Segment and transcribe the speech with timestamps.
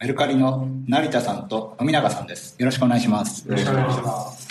[0.00, 2.54] メルカリの成田さんと富永さんです。
[2.56, 3.44] よろしくお願いします。
[3.48, 4.48] よろしくお願いします。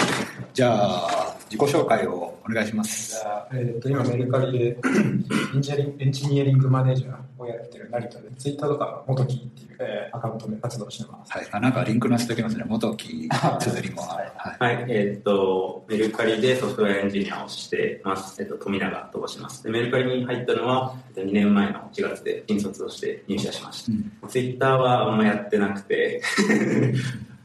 [0.53, 3.25] じゃあ、自己紹介をお願いします。
[3.53, 4.77] えっと今メルカリで
[5.55, 11.31] エンジニアリングエンジニアリングマネージャーをやってる成田で、ツイッターとか元木っていう、えーアカウントで活動してます。
[11.31, 11.47] はい。
[11.51, 12.63] あ、なんかリンク載せておきますね。
[12.65, 13.29] 元木
[13.59, 14.01] 綴りも。
[14.07, 14.75] はい。
[14.75, 18.41] はい、えーっと、メルカリでソフトウェアエンジニアをしてます。
[18.41, 19.63] えっと、富永と申します。
[19.63, 23.91] で、メルカリに入ったのは、えっと2年前の1月で新卒をして入社しました。
[23.91, 26.21] うんツイッターはあんまやってなくて、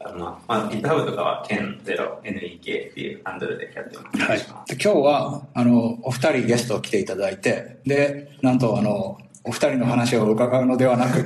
[0.04, 4.22] あのまあ、GitHub とかは Ken0NEK っていうハンドルでやってます。
[4.22, 4.38] はい。
[4.38, 11.22] で今日は、あの、お二人ゲスト来ていただいて、で、なんと、あの、お二人の話を伺うのではなく、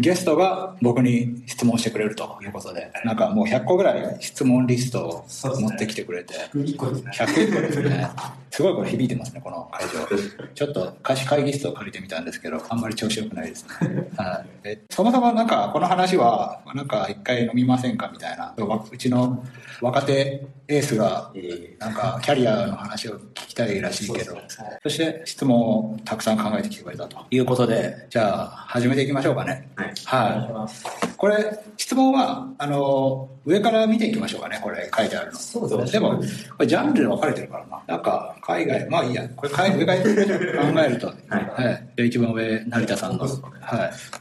[0.00, 7.10] ゲストが僕に質問してくれるということで、なんかもう100個ぐらい質問リストを持ってきてくれて、1個ですね。
[7.12, 8.10] 101個ですね。
[8.50, 10.06] すごいこれ響いてますね、この会場。
[10.54, 14.08] ちょっと貸し会議室を借りてみたんですけど、あんまり調子良くないですね。
[14.16, 14.64] はい。
[14.64, 18.54] でそもそもなんか、この話は、なんか一回飲みませんかみたいな。
[18.58, 19.44] うちの
[19.80, 24.36] 若手エースが、えなんかキャリアの話を聞きたいらしいけど、
[24.82, 29.68] そして質問をたくさん考えてきてくれたということで、じゃあ始めていきましょうかね。
[29.76, 29.89] ーはい。
[30.06, 30.66] は。
[31.08, 31.08] い。
[31.16, 35.38] これ、質問は、あの、上から見ていきましょうかね、これ書いてあるの。
[35.38, 36.22] そうですねでも、こ
[36.60, 37.82] れジャンルで分かれてるからな。
[37.86, 40.08] なんか、海外、まあいいや、これ海上から考
[40.80, 41.72] えると、 はい。
[41.72, 43.24] は一番上、成田さんの。
[43.24, 43.30] はい。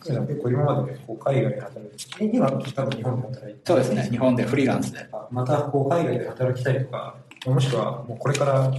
[0.05, 5.05] 結構今までこう海外で働いて、今多分日本で働いてそうですね、日本でフリーランスで。
[5.31, 8.71] またこう海外で働きたいとか、もしくはもうこれから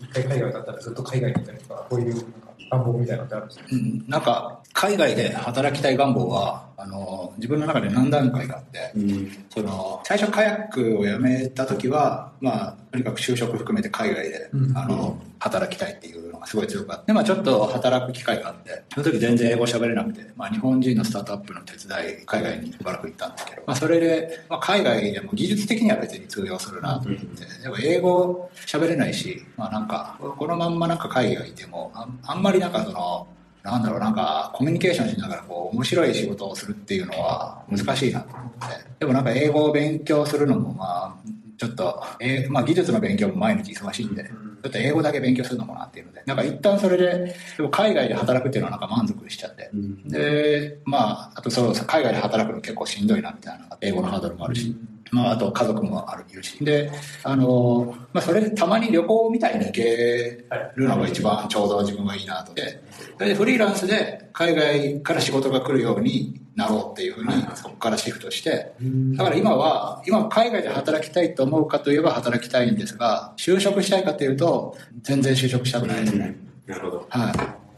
[0.00, 2.28] 一回海外だったらずっと海外にいたりとか、こういうなんか
[2.70, 3.64] 願望みたいなのってあるんですか？
[3.72, 9.44] うん、なんか、海外で働きたい願望は、あの、自分の中で何段階かあって、うん。
[9.48, 14.76] その、最初カヤックを辞めた時は、まあ、とにかく就職含めて海外で、うん。
[14.76, 31.92] あの、働きたいっていうのがすごい強くあって、まあちょっと働く機会があって、その時全然英語喋れなくて、まあ日本人のスタートアップの手伝い、海外にしばらく行ったんですけど、まあそれで、まあ海外でも技術的には別に通用するなと思って、でも英語喋れないし、まあなんか、このまんまなんか海外いても、
[32.22, 33.26] あんまりなんかその、
[33.66, 38.56] なんだろう、なんか、コミュニケーションしながら、こう、面白い仕事をするっていうのは難しいなと思って。
[39.00, 41.14] でもなんか、英語を勉強するのも、まあ、
[41.58, 49.70] ちょっと、えーまあ、技術の勉強も毎日忙しいんで、ちょっと英語だけ勉強するのもなっていうので、なんか一旦それで、でも海外で働くっていうのはなんか満足しちゃって。
[49.72, 54.76] うんで、まあ、あとそう、海外で働くの結構しんどいなみたいな、英語のハードルもあるし。
[55.12, 56.64] まあ、あと家族もあるいるし。
[56.64, 56.90] で、
[57.22, 60.44] あの、まあ、それでたまに旅行みたいに行け
[60.74, 62.54] るのが一番ちょうど自分はいいなと。
[62.54, 62.82] で、
[63.18, 68.72] それでフリーランスで海外から仕事が来るようになろうっていうふうに、そこからシフトして、
[69.16, 76.36] だから今は、今海外で働きたいと思うかといえば働きたいんですが、就職したいかというと、全然就職したくないですね。
[76.66, 77.06] なるほど。
[77.08, 77.32] はい。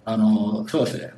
[0.05, 1.11] あの、そうですね。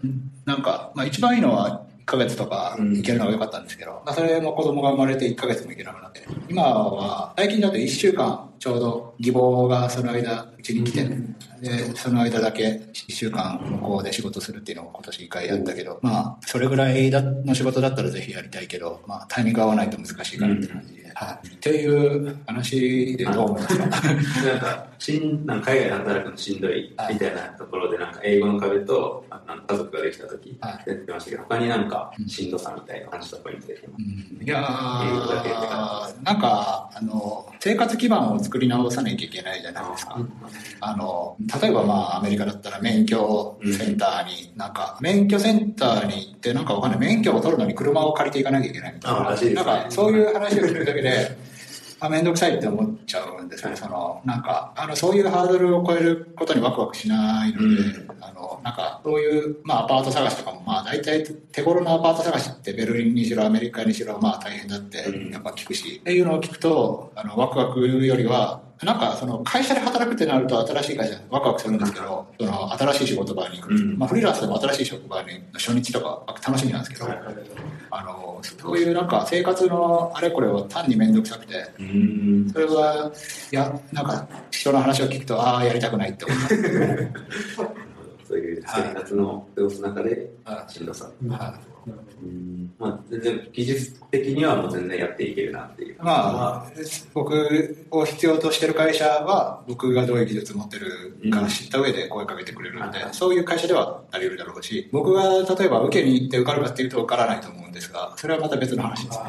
[0.44, 11.08] なんか、まあ一番いいのは1ヶ月とか行けるのが良かったんですけど、まあそれも子供が生まれて1ヶ月も行けなくなって、今は最近だと1週間ちょうど義母がその間うちに来て、
[11.60, 21.48] で、その間だけ1週間向こうで仕事するっていうのを今年1回やったけど、まあそれぐらいだの仕事だったらぜひやりたいけど、まあタイミング合わないと難しいかなって感じで、はい。
[21.48, 26.96] っていう話でどう思いますかなんか、しんなんか海外で働くのしんどい。
[27.10, 30.90] みたいなところで、なんか英語の壁とああの家族ができた時はい。
[30.90, 34.60] やってましたけど、他になんかしんどさみたいな感じたポイントでうんいや
[36.22, 40.18] なんかあの生活基盤を作り直さなきゃいけないじゃないですか。
[40.80, 47.00] あの例えばまあアメリカだったら免許センターに、なんか免許センターに行ってなんかわかんない。
[47.00, 49.18] 免許を取るのに車を借りていかなきゃいけないみたいな。
[49.20, 51.09] なんかそういう話を聞くだけで
[52.00, 58.08] あ面倒くさいって思っちゃうんですよね、そのなんかあのそういうハードルを超えることにワクワクしないので、うん。
[58.20, 65.30] あのなんかそういう、まあ、アパート探しとかもまあ大体手頃のアパート探しってベルリンにしろアメリカにしろまあ大変だってうん。
[65.30, 73.78] やっぱ聞くし、っていうのを聞くとあのワクワクよりはなんかその会社で働くってなると新しい会社でワクワクするんですけどその新しい仕事場に行く、う。
[73.78, 73.98] ん。
[73.98, 77.06] まあ、フリーランスでも新しい職場に初日とか楽しみなんですけど、
[77.90, 82.50] あのそういうなんか生活のあれこれを単に面倒くさくてうん。
[82.50, 83.12] それは
[83.52, 87.74] いやなんか人の話を聞くとああやりたくないって思った
[88.30, 88.60] そうい。
[88.60, 91.10] う生活の過ごす中ではしんどさ。
[91.20, 92.72] いはうん。
[92.78, 95.96] まあ、全然技術的にはもう全然やっていけるなっていう。
[96.02, 96.66] まあ、
[97.14, 109.24] 僕を必要としてる会社は、僕がどういう技術持ってるか知った上で声かけてくれるので、うんそういう会社ではあり得るだろうし、僕が例えば受けに行って受かるかっていうと受からないと思うんですが、それはまた別の話ですね。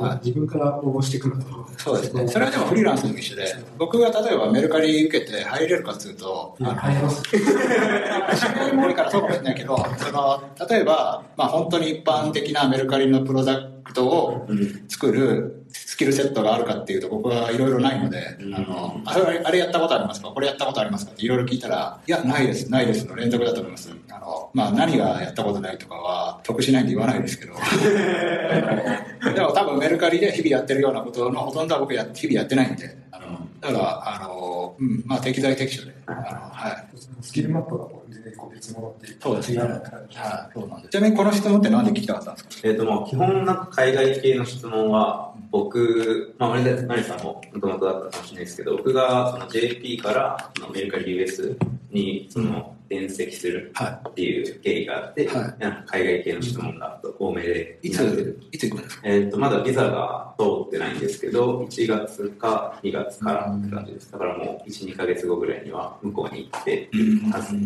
[0.00, 1.66] あ自分から応募してくると。
[1.78, 2.28] そうですね。
[2.28, 7.22] それはでもフリーランスの一緒で、僕が例えばメルカリ受けて入れるかっていうと、いや入ります。
[7.22, 7.40] 知り
[8.60, 14.84] 合いも多いからそうかもしれないけど、その、例えば、まあ本当に一般的なメルカリのプロダクトをうん。
[14.88, 18.54] 作るスキルセットがあるかっていうと僕はいろいろないので、うん。
[18.54, 20.28] あのあれあれやったことありますか？
[20.28, 21.12] これやったことありますか？
[21.12, 23.90] っていろいろ聞いたらいやないですないですの連続だと思います。
[24.10, 27.54] あの、まあ、何がやったことないとかは得しないんで言わないですけど。
[29.34, 32.96] でも多分メルカリで日々やってるようなことのほとんどは僕や日々やってないんで
[33.62, 36.88] だからあの、うんまあ、適材適所であの、はい
[37.20, 39.58] スキルマップがこう全然こう別物っていうそうですね。
[39.58, 39.80] 違うはい、
[40.52, 40.90] そうなんです。
[40.90, 42.68] ちなみにこの質問ってなんで聞きたかったんですか？
[42.68, 51.56] えっ、と、まあ、基本なんか海外系の質問は、僕、まあ、マリマリさんももともとだったかもしれないですけど、僕がその JP からアメリカ US
[51.92, 55.54] にその転籍するはっていう経緯があって、はい。
[55.86, 57.78] 海外系の質問が多めで。
[57.82, 57.90] い。
[57.90, 59.08] つ、いつ行くんですか？
[59.08, 64.12] えっ、と、まだビザが通ってないんですけど、1月か2月からって感じです。
[64.12, 66.90] だからもう1、2ヶ月後ぐらいには向こうに行って、
[67.32, 67.56] はず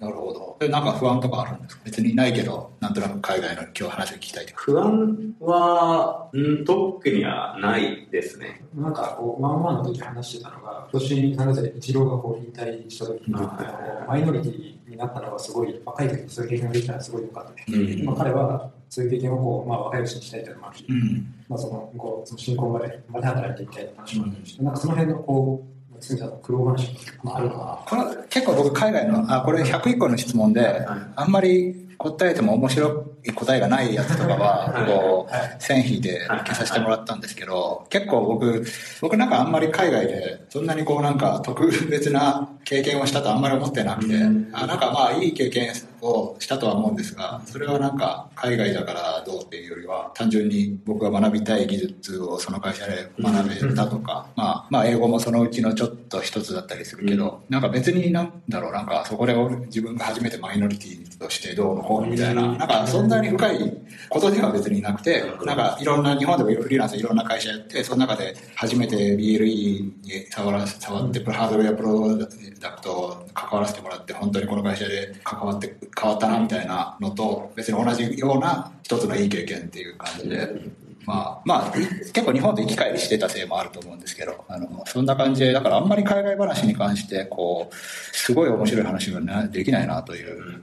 [0.00, 0.56] なるほど。
[0.60, 1.82] で、なんか不安とかあるんですか？
[1.84, 4.62] 別にないけど、なんとなく海外の今日話を聞きたいとか。
[4.62, 8.62] 不安は、うん、特にはないですね。
[8.74, 17.50] なんかこう、ワンワンの時話してたのが、今年、なぜイチローがこう引退した時に、マイノリティになったのがすごい、若い時にそういう経験ができたのはすごい良かった。
[17.72, 21.34] うん今彼はそういう経験をこう、まあ、若いうちにしたいというのもあるし、うん。
[21.48, 26.94] まあ、そのこうその進行までまで働いていきたいという話もあるし、なんかその辺のこう、住んだ苦労話
[27.24, 30.86] があるのかこの結構僕海外の、あ、これ101個の質問で、
[31.16, 34.86] あんまり答えても面白い答えがないやつとかは、はい。
[34.86, 38.64] こはう、線引いて消させてもらったんですけど、結構僕、
[39.00, 44.50] 僕なんかあんまり海外で、そんなにこうなんか特別な経験をしたとあんまり思ってなくて、うん。
[44.52, 59.34] あなんかまあいい経験をしたとは思うんですが、それはなんか海外だからどうっていうよりは、単純に僕が学びたい技術をその会社で学べたとか、まあ、まあ英語もそのうちのちょっと一つだったりするけど、なんか別になんだろう、なんかそこで
[59.66, 63.72] 自分が初めてマイノリティとしてどうのこうのみたいな、なんかそんなに深い
[64.08, 69.92] ことでは別になくて、なんかいろんな、日本でもフリーランスいろんな会社やって、その中で初めて BLE に
[70.30, 72.26] 触ら触って、ハードウェアプロダ
[72.72, 87.74] クト関わらせてもらって、本当にこの会社で関わって変わったなみたいなのと、別に同じような一つのいい経験っていう感じで、まあ、まあ、結構日本で行き帰りしてたせいもあると思うんですけど、あの、そんな感じで、だからあんまり海外話に関して、こう、
[88.16, 90.62] すごい面白い話ができないなという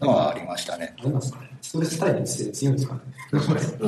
[0.00, 0.94] のはありましたね。
[1.00, 3.00] どうなんですねストレス体質強いんですかね。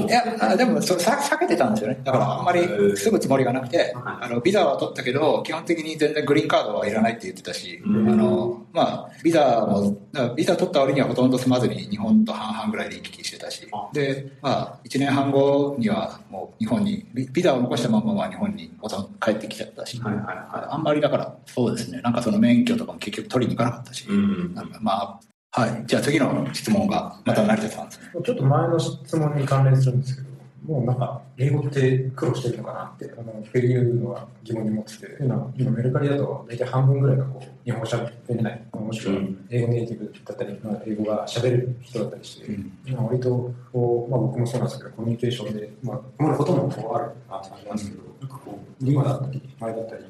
[0.06, 2.00] いや、あでもそさ避けてたんですよね。
[2.03, 3.88] だからあんまりすぐつもりがなくて、はい。
[3.94, 8.09] あの、ビザは取ったけど、基本的に全然グリーンカードはいらないって言ってたし、うん。
[8.09, 9.97] あの、まあ、ビザも、
[10.35, 13.69] ビザ取った割にはほとんど住まずに日本と半々ぐらいで行き来してたし。
[13.73, 18.73] あ、で、まあ、1年半後にはもう日本に、ビビザを残したままは日本に
[19.21, 24.09] 帰ってきちゃったし、はいはいはあんまりだから、そうですね、なんかその免許とかも結局取りに行かなかったし、い。
[24.09, 24.12] う
[24.50, 24.55] ん。
[24.55, 25.21] なんかまあ、
[25.59, 25.83] はい。
[25.87, 28.11] じゃあ次の質問が、また成田さんですね。
[28.25, 30.29] ちょっと前の質問に関連するんですけど、
[30.73, 50.05] もうなんか、英語って苦労してるのかなって、あの、っていうのは疑問に持ってて、今メルカリだと大体半分ぐらいがこう、日本語喋れない、もしくはうん英語ネイティブだったり、まあ、英語が喋れる人だったりして、うん今割とこう、まあ僕もそうなんですけど、コミュニケーションで、まあ、今までほとんどこうあるなって感じなんですけど、なんかこう、今だったり、前だったり、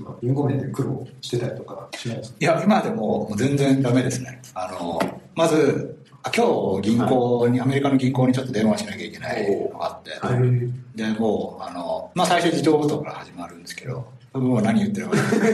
[0.00, 2.36] まあ、言語面で苦労してたりとかしないですか？
[2.40, 4.40] いや、今でも全然ダメですね。
[4.54, 5.00] あの、
[5.34, 10.96] まず、あ今日銀行に、アメリカの銀行にちょっと電話しなきゃいけないのがあって、はい。
[10.96, 15.52] で、もう、あの、まあ最初自動応答から始まるんですけど、もう何言ってるか分かんない。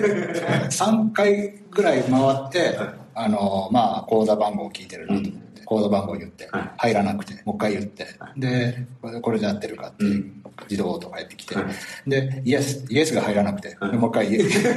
[0.68, 2.76] 3回ぐらい回って、
[3.14, 5.20] あの、まあ口座番号を聞いてるなと。
[5.20, 8.86] 思って、口座番号言ってはい、入らなくて、もう一回言っては、で、
[9.20, 10.42] これで合ってるかってうん。
[10.70, 11.62] 自動応答返ってきては
[12.06, 14.68] い、で、イエス、イエスが入らなくて、もう一回 イエス、イ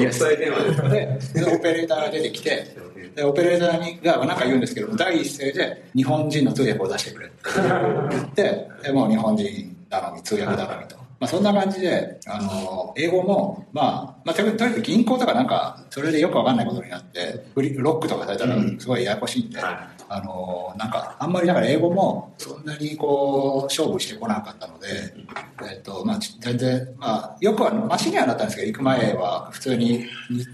[0.00, 0.10] エ
[0.50, 1.34] 国ス。
[1.34, 2.74] でオペレーターが出てきて、
[3.14, 7.36] で、オペレーターにがなんか言うんですけど、第一声で日本人の通訳を出してくれって。
[8.10, 10.96] 言って、でもう日本人頼み、通訳頼みと。
[11.20, 24.88] まあそんな感じで、あの、英語も、まあ、まあとにかく銀行とかなんか、それでよくわかんないことになって、ロックとかされたらすごいややこしいんで、はあの、なんか、あんまりだから英語もそんなにこう、勝負してこなかったので、
[25.70, 30.04] えっと、まあ、ち全然、まあ、よくは、マシにはなったんですけど、行く前は普通に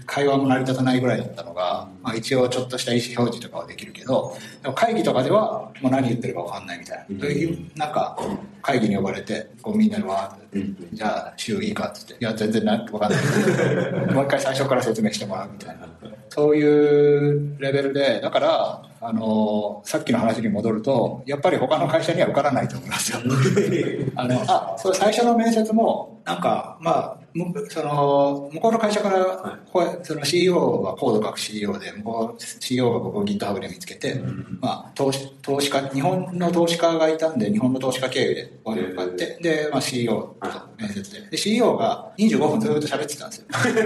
[0.05, 7.19] 会話も成り立たないぐらいだったのが、まあ一応ちょっとした意思表示とかはできるけど、でも会議とかではもう何言ってるかわかんないみたいな。
[7.19, 8.15] そういう、なんか、
[8.61, 14.13] 会議に呼ばれて、こうみんなでわーって、うんじゃあ、週いいかって言って、いや、全然なわかんない。
[14.13, 15.86] もう一回最初から説明してもらうみたいな。
[16.29, 23.19] そういうレベルで、だから、あの、さっきの話に戻ると、やっぱり他の会社には受からないと思いますよ。
[24.15, 34.21] あの、あ、そう、最初の面接も、なんか、まあ、むその、向こうの会社から、はこうその CEO はコード書く CEO で、向こう CEO が僕を GitHub で見つけて、
[34.59, 41.29] まあ、投資、投資家、日本の投資家がいたんで、日本の投資家経由でお声がかかって、で、まあ CEO と面接で。
[41.29, 43.45] で、CEO が25分ずっと喋ってたんですよ。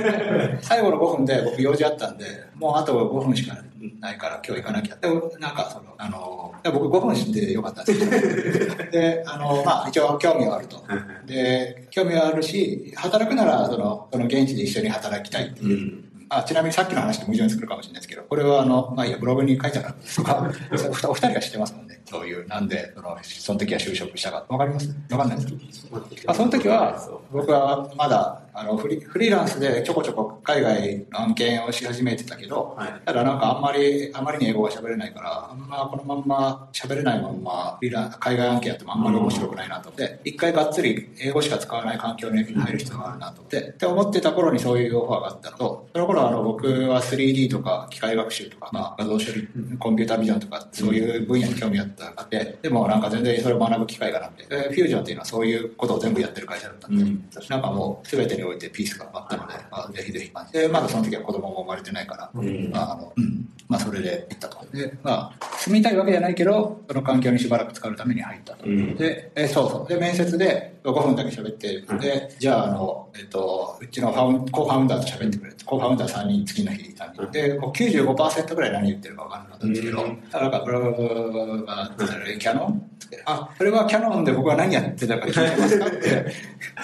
[0.63, 2.25] 最後の5分で僕用事あったんで、
[2.62, 3.58] もうあと5分しか
[4.00, 4.96] ないから今日行かなきゃ。
[4.96, 10.84] で、なんかその、あの、で僕5分してよかったんですけど、 で、あの、まあ一応興味はあると。
[11.25, 15.70] で、興味はあるし、働くなら、その、その現地で一緒に働きたいっていう。
[15.70, 16.08] うん。
[16.34, 20.50] あちなみにさっきの話と矛盾するかもしれないですけど、これはあの、まあいいや、ブログに書いてあるとか、
[21.10, 22.00] お二人は知ってますもんね。
[22.10, 24.46] そういう、なんで、その、その時は就職したか。
[24.48, 24.96] わかります？
[25.12, 26.98] わかんないですかあその時は、
[27.34, 33.01] 僕はまだ、あのフリ、フリーランスでちょこちょこ海外の案件をし始めてたけど、はい。
[33.05, 57.29] ただなんかあんまり、あまりに英語が喋れないから、あんまこのまんま喋れないまんま、フリーラン海外案件やってもあんまり面白くないなと思って、一回がっつり英語しか使わない環境に入る必要があるなと思って、って思ってた頃にそういうオファーがあったのと、その頃あの僕は 3D とか機械学習とか、まあ画像処理、コンピュータービジョンとか、そういう分野に興味あったあって、でもなんか全然それを学ぶ機会がなくて、でフュージョンっていうのはそういうことを全部やってる会社だったんで、うん。
[57.50, 60.31] なんかもう全てにおいてピースがあったので、まあ、ぜひぜひ。
[60.51, 63.48] で、まだその時は子供も生まれてないから、うんまあ、あの、うん。
[63.67, 64.65] まあ、それで行ったと。
[64.75, 68.65] で、まあ、住みたいわけじゃないけど、その環境にしばらく使うために入ったと。
[68.65, 69.88] うんで、えそうそう。
[69.88, 77.25] で、面接で5分だけ喋って、で、じゃあ、あの、えっと、うちのファウン、コーファウンダーと喋ってくれて、コーファウンダー3人、次の日3人。
[77.27, 81.91] で、もう95%ぐらい何言ってるか分からなかったんですけど、うんなんか、ブラブラブラブラが、
[82.39, 82.89] キャノン？
[83.25, 85.85] あ、それはキャノンで僕は何やってたか聞いてますか？
[85.85, 86.25] って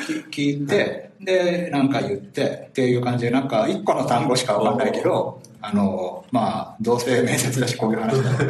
[0.08, 8.46] 聞聞いて、で、なんか言って、っていう感じで、なんか一個の単語しかわかんないけど、あの、まあ、どうせ面接だしこういう話だって。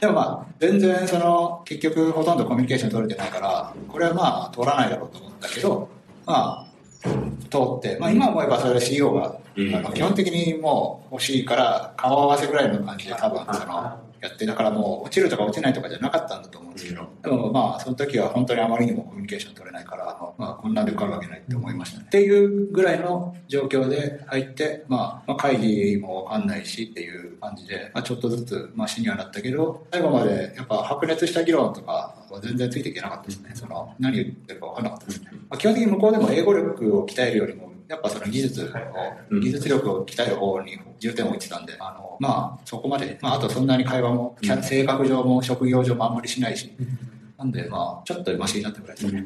[0.00, 5.88] でもまあ、全然その、結局ほとんどコミュニケーション取れてないから、これはまあ、通らないだろうと思ったけど、
[6.24, 6.66] まあ、
[7.50, 9.70] 通って、まあ今思えばそれで CEO が、うん。
[9.92, 22.04] 基本的にもう欲しいから、顔合わせぐらいの感じで多分その、やって、だからもう落ちるとか落ちないとかじゃなかったんだと思うんですけど、でもまあその時は本当にあまりにもコミュニケーション取れないから、まあこんなんで受かるわけないって思いましたね。
[22.06, 33.52] っていうぐらいの状況で入って、まあ、まあ会議もわかんないしっていう感じで、まあちょっとずつマシにはなったけど、最後までやっぱ白熱した議論とかは全然ついていけなかったですね。
[33.54, 35.30] その何言ってるかわかんなかったですね。
[35.48, 38.66] まあ、基本的に向こうでも英語力を鍛えるよりも、やっぱその技術を、
[39.30, 46.72] うん技術力を鍛える方に重点を置いてたんで、あの、まあ、そこまで、まあ、あとそんなに会話も、性格上も職業上もあんまりしないし、
[47.36, 49.24] なんで、まあ、ちょっとマシになったぐらいですね。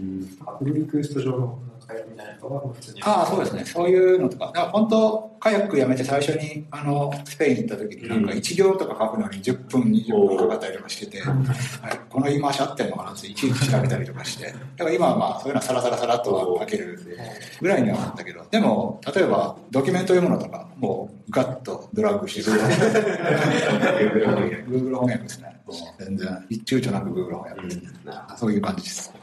[0.62, 3.02] リクエスト上の会話みたいなのは普通に。
[3.02, 3.64] ああ、そうですね。
[3.64, 4.46] そういうのとか。
[4.46, 14.46] だから本当、カヤックやめて最初に、あの、スペイン行った時に、なんか1行とか書くのに10分、20分かかったりとかしてて、はい、この言い回し合ってんのかなっていちいち調べたりとかして。
[14.46, 16.98] だから今はまあ、そういうのはサラサラサラっとは書ける
[17.60, 22.60] ぐらいにはなったけど、でも、例えば、ドキュメント読むのとか、もう、ガッとドラッグして、Google
[24.20, 25.60] 翻訳 Google 翻訳ですね。
[25.98, 28.36] 全然、躊躇なく Google 翻訳。
[28.36, 29.13] そういう感じです。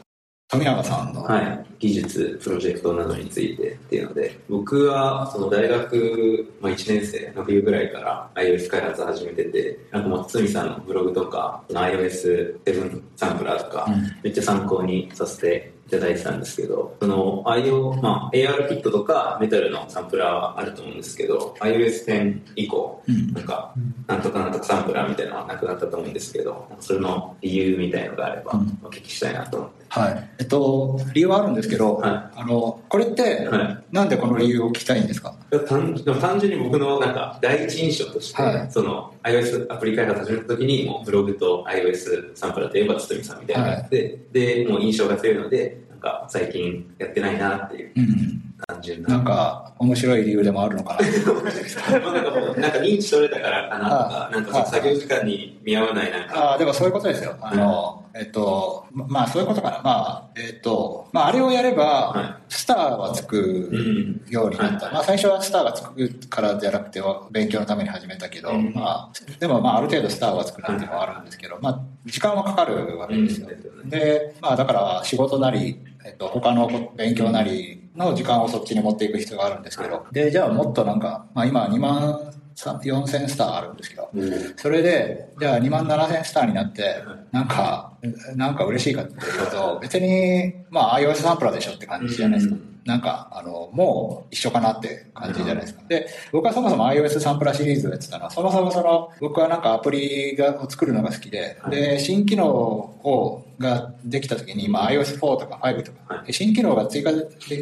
[0.52, 14.02] 富永さんの、はい、技術、プロジェクトなどについてっていうので、僕はその大学、まあ、1年生の冬ぐらいから iOS 開発始めてて、なんかもう堤さんのブログとか、iOS7 サンプラーとか、うん。
[14.22, 23.32] めっちゃ参考にさせていただいてたんですけど、その IO、まあ、AR キットとかメタルのサンプラーはあると思うんですけど、iOS10 以降、うん。
[23.34, 23.74] なんか、
[24.06, 28.78] なんとかなんとかサンプラーみたいなのはなくなったと思うんですけど、それの理由みたいのがあればうん。
[28.82, 29.82] お聞きしたいなと思って。
[29.90, 30.30] はい。
[30.38, 33.84] えっと、理由はあるんですけど、はあの、これって、はい。
[33.92, 35.34] なんでこの理由を聞きたいんですか？
[35.68, 38.70] 単純に僕のなんか第一印象として、はい。
[38.70, 43.62] その iOS アプリ開発始めた時にもうブログと iOS サンプラーといえば堤さんみたいな。
[43.62, 48.42] のがあって、でもう印象が強いのでか最近やってないなっていううん。
[48.66, 51.00] 単純ななんか、面白い理由でもあるのかな。
[52.00, 57.34] まあなんか認知取れたからかなとかは、いなんか作業時間に見合わないなんか、ああ、でもそういうことですよ。
[57.40, 59.80] あの、えっと、ままあそういうことかな。
[59.82, 64.86] まあ、えっと、まああれをやれば、はスターはつくうんようになった。
[64.86, 73.48] はいまあ最初はスターがつくからじゃなくては勉強のために始めたけど、うんまあ、でもまあある程度スターはつくなっていうのはあるんですけど、まあ時間はかかるわけですよ。
[73.48, 84.54] うんで、まあだから仕事なり、えっと、他の勉強なりの時間をそっちに持っていく必要があるんですけど、で、じゃあもっとなんか、まあ今2万4000スターあるんですけど、うん。
[84.56, 87.92] それで、じゃあ2万7000スターになって、なんか、
[88.36, 92.56] なんか嬉しいかっていうと、別に、まあ iOS サンプラーでしょって感じじゃないですか。
[92.84, 95.82] なんか、あの、もう一緒かなって感じじゃないですか。
[95.88, 107.10] で、僕はそもそも iOS サンプラーシリーズをやってたのは、そもそもその、僕はなんかアプリがを作るのが好きで、で、新機能を、ができた時に、今 iOS4 とか5とか、新機能が追加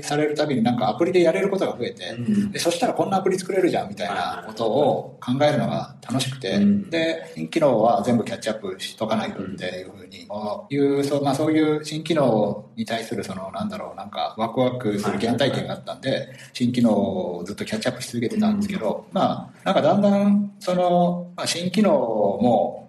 [0.03, 2.17] されるたびになんかアプリでやれることが増えて、
[2.51, 10.27] でそしたらこんなアプリ作れるじゃんみたいなことを考えるのが楽しくて、で、新機能は全部キャッチアップしとかないとっていうふうに、
[10.71, 16.93] いうそうまあ、そういう新機能に対するそのなんだろうなんかワクワクする原体験があったんで新機能
[17.39, 22.80] をずっとキャッチアップし続けてたんですけど、まあなんかだんだんその、まあ、新機能も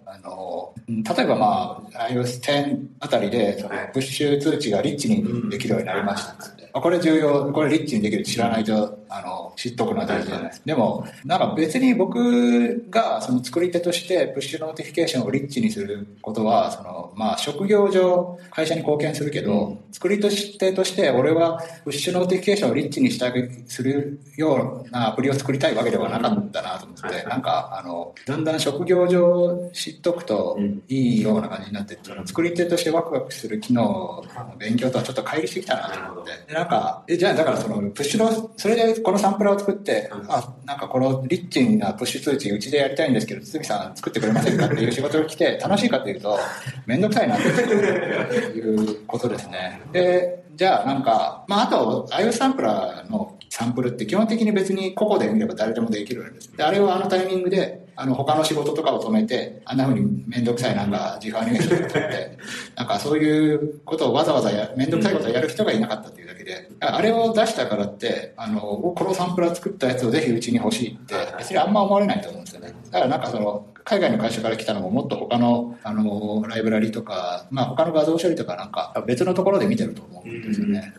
[0.88, 6.32] 例えばまあ iOS10 あたりでそのプッシュ通知がリッチにできるようになりました。
[6.32, 10.44] ってこれ重要、これリッチにできる知らないと、あの、知っとくのは大事じゃない。
[10.46, 10.66] ですか。
[10.66, 36.54] でも、なんか別に僕がその作り手として push notification をリッチにすることは、その、まあ職業上会社に貢献するけど、作り手として俺は push notification をリッチにしたりするようなアプリを作りたいわけではなかったなと思って、なんか、あの、だんだん職業上知っとくといいような感じになって、作り手としてワクワクする機能の勉強とはちょっと乖離してきたなと思って。
[36.54, 46.38] なんか、え、じゃあだからその、プッシュの、それでこのサンプラーを作って、あ、なんかこのリッチなプッシュ通知うちでやりたいんですけど、堤さん作ってくれませんかっていう仕事が来て、楽しいかっていうと、
[46.86, 49.80] めんどくさいなっていうことですね。
[49.92, 56.56] で、じゃあなんか、まああと、iOS サンプラーのサンプルって基本的に別に個々で見れば誰でもできるんです。
[56.56, 62.38] で、あれをあのタイミングで、あの、他の仕事とかを止めて、あんな風にめんどくさいなんか自負アニメーションって、
[62.76, 72.74] なんかそういうことをわざわざや、めんどくさいことをやる人がいなかったっていうだけで、あれを出したからって、あの、このサンプラー作ったやつをぜひうちに欲しいって、別にあんま思われないと思うんですよね。
[72.90, 80.94] だからなんかその、海外の会社から来たのももっと他の、あの、ライブラリとか、まあ他の画像処理とかなんか別のところで見てると思うんですよね。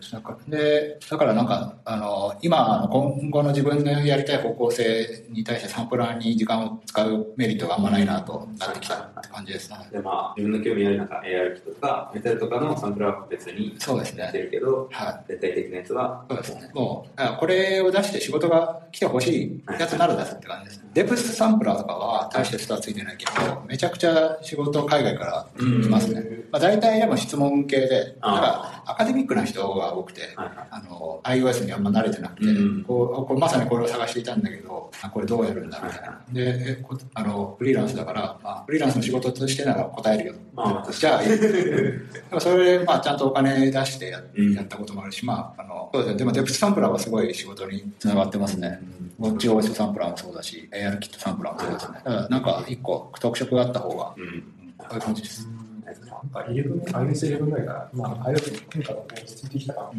[0.46, 9.78] うん、で、だからなんか、あの、今、今後の自分のやりたい方向性に対してサンプラーに時間を使うメリットがあんまないなとなってきたって感じですね。
[9.90, 14.30] で、まあ、自分の興味あるなんか AR 機とか、メタルとかのサンプラーは別にそうですね。
[14.34, 15.24] てるけど、はい。
[15.28, 16.24] 絶対的なやつは。
[16.28, 16.70] そうですね。
[16.74, 20.90] もう、これを出して仕事が来てほしいやつなら出すって感じです、ね。
[20.94, 26.22] デプスサンプラーとかは大してスターついてないけど、めちゃくちゃ仕事海外から来ますね。
[26.50, 32.46] まあ、大体でも質問系で、なんかアカデミックな人が多くて、あの、iOS にあんま慣れてなくて、
[32.86, 36.20] こうまさにこれを探していたんだけど、これどうやるんだみたいな。
[36.32, 40.34] で、あの、フリーランスだから、まあ、フリーランスの仕事としてなら答えるよ。
[40.54, 44.22] まあ、じゃあ、それで、まあ、ちゃんとお金出してや,、
[44.54, 46.18] やったこともあるし、まあ、あの、そうですね。
[46.18, 48.80] でも、デプスサンプラーはすごい仕事につながってますね。
[49.18, 51.98] ウォッチ OS サンプラーもそうだし、AR キットサンプラーもそうですね。
[51.98, 54.44] だからなんか、一個特色があった方が、うん、
[54.76, 55.48] こういう感じです。
[55.84, 55.96] なん
[56.30, 59.90] か11、iOS11 ぐらいから、まあ、iOS 変化が落ち着いてきたか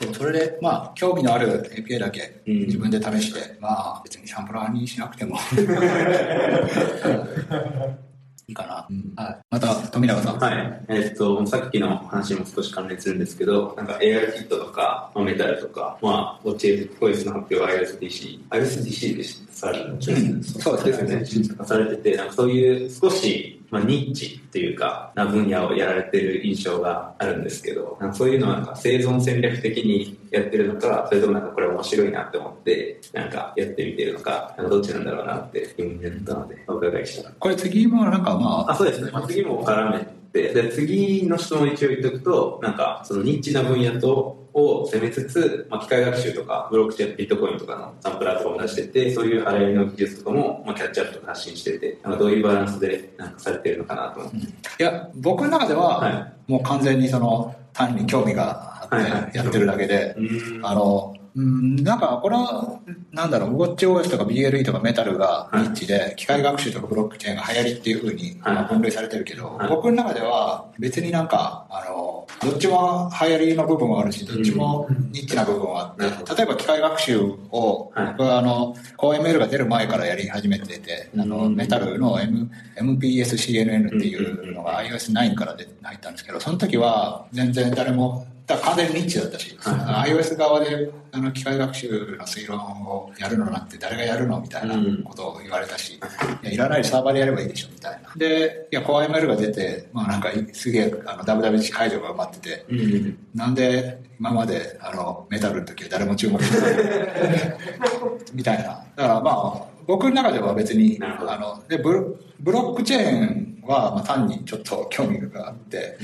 [0.00, 5.36] そう、それで、まあ、興味のある API だけ自分で試して、まあ、別にサンプラーにしなくても
[8.50, 8.86] いいかな。
[8.90, 9.38] うん、はい。
[9.48, 10.38] また、富永さん。
[10.38, 10.84] はい。
[10.88, 19.22] えー、っと、さっきの話も少し関連するんですけど、なんか AR キットとか、メタルとか、まあ、オチエコイスの発表は ISDC、ISDC で
[19.60, 21.64] される、うん、そうですね。
[21.66, 37.30] されてて、なんかそういう少し、まあ、ニッチっていうか、な分野をやられてる印象があるんですけど、なんかそういうのはなんか生存戦略的にやってるのか、それともなんかこれ面白いなって思って、なんかやってみてるのか、なんかどっちなんだろうなって疑ったので、お伺いした。
[37.32, 38.72] これ次もなんかまあ。
[38.72, 39.10] あ、そうですね。
[39.12, 54.38] まあ、次も絡めて、で、次の質問一応言っとくと、なんかそのニッチな分野と、を攻めつつ、まあ、機械学習とかブロックチェーン、ビットコインとかのサンプラーとかも出してて、そういう払いの技術とかも、まあ、キャッチアップとか発信してて、なんかどういうバランスでなんかされてるのかなと思って。
[54.38, 54.42] い
[54.78, 60.16] や、僕の中では、もう完全にその、単に興味があってやってるだけで、
[60.62, 62.80] あの、うん、なんか、これは、
[63.12, 98.12] なんだろう、ウォッチ OS とか BLE とかメタルがニッチで、機械学習とかブロックチェーンが流行りっていうふうに分類されてるけど、僕の中では別になんか、あの、どっちも流行りの部分はあるし、どっちもニッチな部分はあって、例えば機械学習を、僕はあの、CoML が出る前からやり始めてて、あの、メタルの、M、MPSCNN っていうのが iOS9 からで入ったんですけど、その時は全然誰もだ完全にニッチだったし、はい、iOS 側であの機械学習の推論をやるのなんて誰がやるのみたいなことを言われたし、うん、いやいらないサーバーでやればいいでしょみたいな。
[98.16, 107.58] で、いや、CoreML が出て、まあなんかすげえあの WWC 解除が埋まってて、うん、なんで今まであのメタルの時は誰も注目してない
[108.34, 108.64] みたいな。
[108.64, 115.98] だからまあ、僕の中では別に、あのでブブロックチェーンは、まあ、単にちょっと興味があって、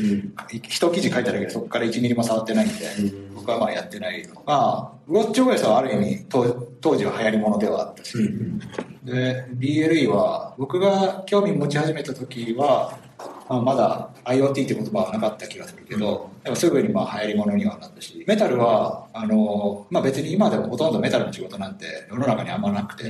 [0.53, 2.75] 一記事書いただけでそこから1ミリも触ってないんで、
[3.35, 6.45] 僕はまあやってないのが、ウォッチ OS はある意味当
[6.81, 8.19] 当時は流行り物ではあったし、
[9.05, 12.99] で BLE は僕が興味持ち始めた時は、
[13.49, 18.25] まあ、まだ IoT って言葉はなかった気がするけど、でもすぐにまあ流行り物にはなったし。
[18.27, 23.05] メタルはあの、まあ、別に今でもほとんどメタルの仕事なんて世の中にあんまなくて、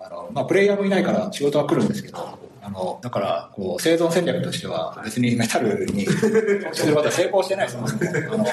[0.00, 2.38] あのまあ、プレイヤーもいないから仕事は来るんですけど
[2.68, 6.12] あのだからこう生存戦略としては別にメタルに投
[6.74, 7.84] 資することは成功してないですも。
[7.84, 8.44] んあの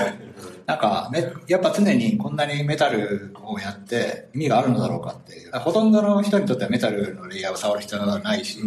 [0.66, 5.52] なんかめやっぱ常にこんなにメタルをやって意味があるのだろうかっていう。
[5.60, 8.60] ほとんどの人にとってはメタルのレイヤーを触る必要がないし、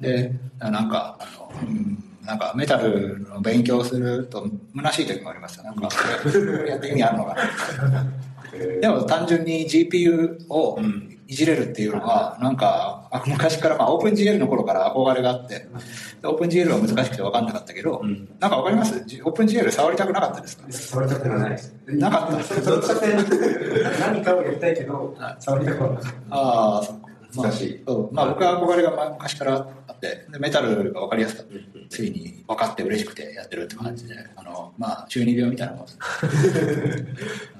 [0.00, 5.64] でなんかあの、うんなんかメタルの勉強すると虚しい時もありますよ。
[5.64, 5.88] なんか
[6.68, 8.06] やって意味あるのかな。
[8.80, 10.78] でも単純に GPU を
[11.30, 15.68] いじれるっていうのは、なんか、あ昔から、まあ、オープン GL の頃から憧れがあって、
[16.20, 18.02] でオープン GL は難しくて分かんなかったけど、
[18.40, 18.94] なんか分かります？
[18.96, 20.64] オープン GL 触りたくなかったですか？
[20.70, 21.50] 触りたくない。
[21.50, 21.74] です。
[21.86, 22.36] なかった。
[24.10, 26.02] 何かをやりたいけど、触りたくはない。
[26.30, 26.96] ああ、そう。
[27.36, 27.84] まあ難しい。
[28.12, 31.52] まあ、僕は憧れがまあ昔からあって、でメタルが分かりやすかった。
[31.88, 35.98] ついに分かって嬉しくてやってるって感じで、あの、まあ、中二病みたいなもんです。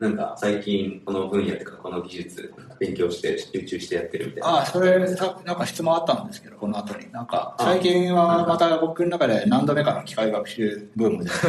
[0.00, 4.48] なんか最近この分野とかこの技術勉強して集中してやってるみたいな。
[4.48, 7.10] ああ、それ、さなんか質問あったんですけど、この後に。
[7.12, 11.30] なんか、最近はまた僕の中で何度目かの機械学習ブームで、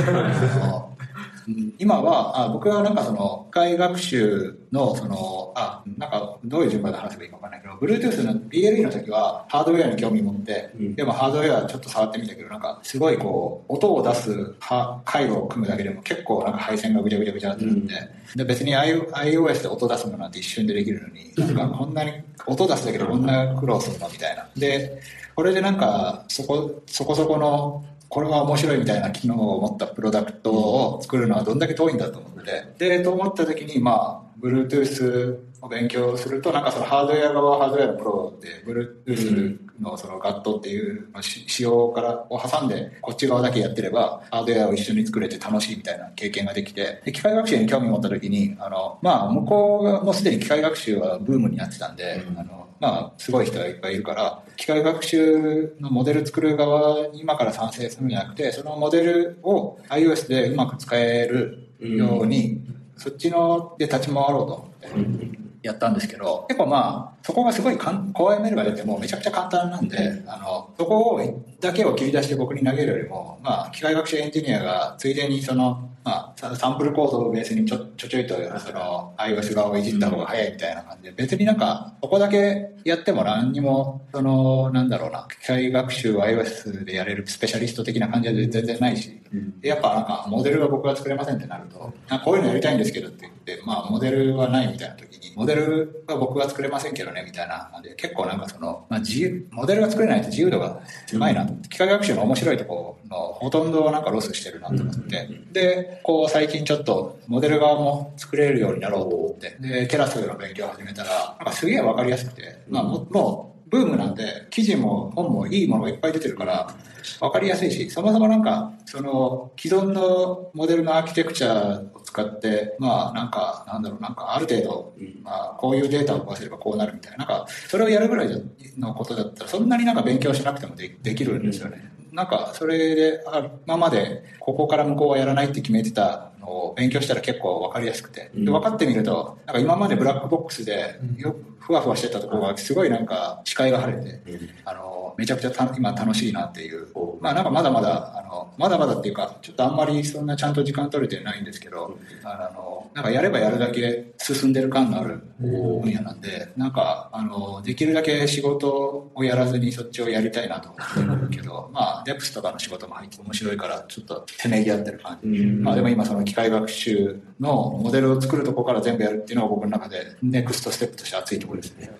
[1.78, 17.94] 今は、あ僕はなんかその、機械学習の、その、あ、なんかどういう順番で話せばいいかわかんないけど、Bluetooth の BLE の時はハードウェアに興味持って、うんでもハードウェアちょっと触ってみたけど、なんかすごいこう、音を出すは回路を組むだけでも結構なんか配線がぐちゃぐちゃぐちゃってなって、
[18.36, 22.12] で別に iOS で音出すのなんて一瞬でできるのに、なんかこんなに
[22.46, 24.48] 音出すだけでこんな苦労するのみたいな。
[24.56, 25.02] で、
[25.36, 32.98] これでなんかそこそこそこのこれは面白いみたいな機能を持ったプロダクトを作るのはどんだけ遠いんだと思って。
[32.98, 62.62] でと思った時にまあ Bluetooth を勉強するとなんかそのハードウェア側はハードウェアのプロで Bluetooth のその GATT っていうし仕様からを挟んでこっち側だけやってればハードウェアを一緒に作れて楽しいみたいな経験ができてで機械学習に興味を持った時にあのまあ向こうがもうすでに機械学習はブームになってたんで、あのまあすごい人がいっぱいいるから機械学習のモデル作る側に今から賛成するんじゃなくてそのモデルを iOS でうまく使えるように、
[62.98, 89.22] そっちので立ち回ろうと思ってやったんですけど結構まあそこがすごいかんコア ML が出てもめちゃくちゃ簡単なんで、あのそこをだけを切り出して僕に投げるよりも、まあ、機械学習エンジニアがついでにその、まあ、ササンプルコードをベースにちょちょちょいとその iOS 側をいじった方が早いみたいな感じで別になんかそこだけやっても何にもそのなんだろうな機械学習を iOS でやれるスペシャリスト的な感じで全然ないし、
[89.60, 91.94] でやっぱなんかモデルが僕が作れませんってなると
[92.24, 93.30] こういうのやりたいんですけどって、
[93.66, 116.76] まあ、モデルはないみたいな時にモデルは僕が作れませんけどねみたいな感じで結構なんかその、まあ、自由モデルが作れないと自由度が狭いなと機械学習の面白いところのほとんどをなんかロスしてるなと思って、でこう最近ちょっとモデル側も作れるようになろうと思ってでテラスの勉強を始めたらなんかすげえわかりやすくて、まあ、ももうブームなんで記事も本もいいものがいっぱい出てるから
[117.20, 128.44] 分かりやすいしそもそもなんかその既存のモデルのアーキテクチャを使ってまあなんかなんだろうなんかある程度、まあ、こういうデータを動かせればこうなるみたいななんかそれをやるぐらい
[128.78, 131.92] のことだったらそんなになんか勉強しなくてもでできるんですよね。
[132.12, 138.32] なんかそれであ今までここから向こうはやらないって決めてたのを勉強したら結構分かりやすくて。
[138.34, 144.22] で分かってみるとなんか今までブラックボックスでよふわふわしてたところがすごいなんか視界が晴れて
[144.66, 146.88] あのめちゃくちゃた今楽しいなっていう。
[147.20, 171.92] まあなんかまだまだあのまだまだっていうかちょっとあんまりそんなちゃんと時間取れてないんですけどあのなんかやればやるだけ進んでる感のある分野なんでなんかあのできるだけ仕事をやらずにそっちをやりたいなと思ってるけどまあデプスとかの仕事も入って面白いからちょっとせめぎ合ってる感じ、まあでも今その機械学習のモデルを作るところから全部やるっていうのが僕の中でネクストステップとして熱いところですね。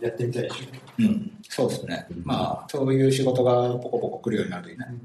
[0.00, 0.56] やってみたいでしょ。
[0.98, 1.30] うん。
[1.48, 2.06] そうですね。
[2.24, 4.98] まあそういう仕事がポコポコ来るようになるといいねなん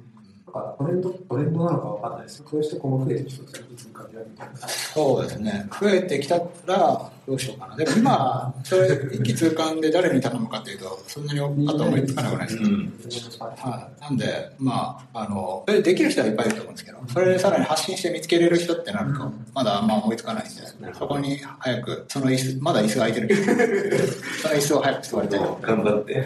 [0.53, 2.43] かトレンド、トレンドなのかわかんないです。
[2.43, 3.65] こういう人今後増えてきそうですよ。
[3.73, 4.67] いつも感じるみたいな。
[4.93, 12.53] そうですね増えてきたらどうしようかなでも今それ一気通貫で誰に頼むかっていうとそんなにあと思いつかなくないで
[13.09, 20.51] すか、はい、なんで、まあ、あの、それできる人はいっぱいいると思うんですけど、それでさらに発信して見つけれる人ってなると、まだあんま思いつかないんで、
[20.93, 23.41] そこに早く、その椅子、まだ椅子が空いてるけど、
[24.41, 25.39] その椅子を早く座りたい。
[25.61, 26.25] 頑張って。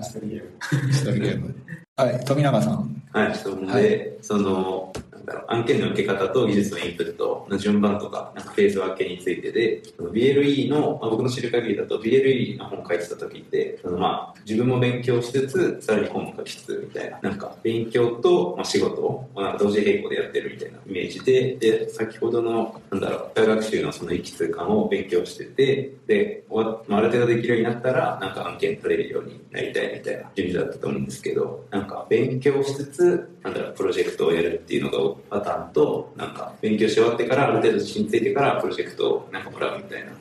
[0.00, 0.50] 一人ゲーム。
[0.90, 1.54] 一人ゲーム。
[2.00, 3.02] はい、富永さん。
[3.12, 4.90] はい、質問で、はいその、
[5.30, 40.12] だろう、案件の受け方と技術のインプットの順番とか、なんかフェーズ分けについてで、BLE の、まあ、僕の知る限りだと BLE の本書いてた時って、そのまあ、自分も勉強しつつ、さらに本も書きつつ、みたいな、なんか、勉強と、まあ、仕事を、なんか同時並行でやってるみたいなイメージで、で、先ほどの、なんだろう、大学習のその一通感を勉強してて、で、終わまあ、ある程度できるようになったら、なんか案件取れるようになりたいみたいな順序だったと思うんですけど、なんか勉強しつつ、なんだろう、プロジェクトをやるっていうのがパターンと、なんか勉強し終わってから、ある程度自信ついてから、プロジェクトをなんかもらうみたいな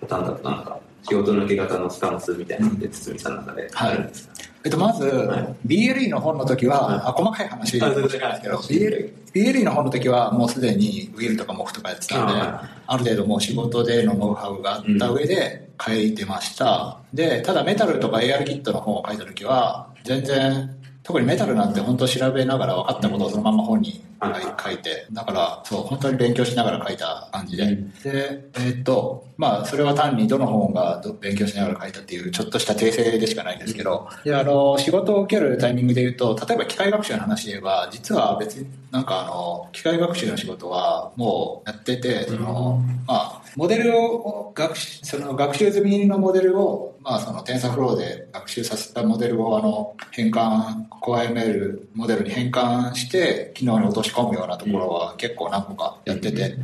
[0.00, 5.56] パターンだと、なんか仕事の受け方のスタンスみたいなのって、堤さんの中であるんですか、えっと、まず、はい。
[5.66, 6.96] BLE の本の時は、はい。
[6.96, 16.98] あ細かい話かあもしれないですけど、BLE, BLE の本の時はもうすでにウィルとかモフとかやってたんで、あある程度もう仕事でのノウハウがあった上で書いてました。
[17.12, 24.02] で、ただメタルとか AR キットの本を書いた時は、全然、特にメタルなんて本当調べながら分かったことをそのまま本に
[24.64, 27.64] 書いて、だから、そう、本当に勉強しながら書いた感じで。
[27.64, 27.90] うん。
[27.90, 56.56] で、えーっと、まあ、それは単にどの本がど勉強しながら書いたっていう、ちょっとした訂正でしかないんですけど、で、あの、仕事を受けるタイミングで言うと、例えば機械学習の話で言えば、実は別になんかあの、機械学習の仕事はもうやってて、その、まあ、モデルを学習、その学習済みのモデルを、まあ、その TensorFlow で学習させたモデルをあの、変換、CoreML モデルに変換して、機能に落とし込むようなところは結構何個かやってて、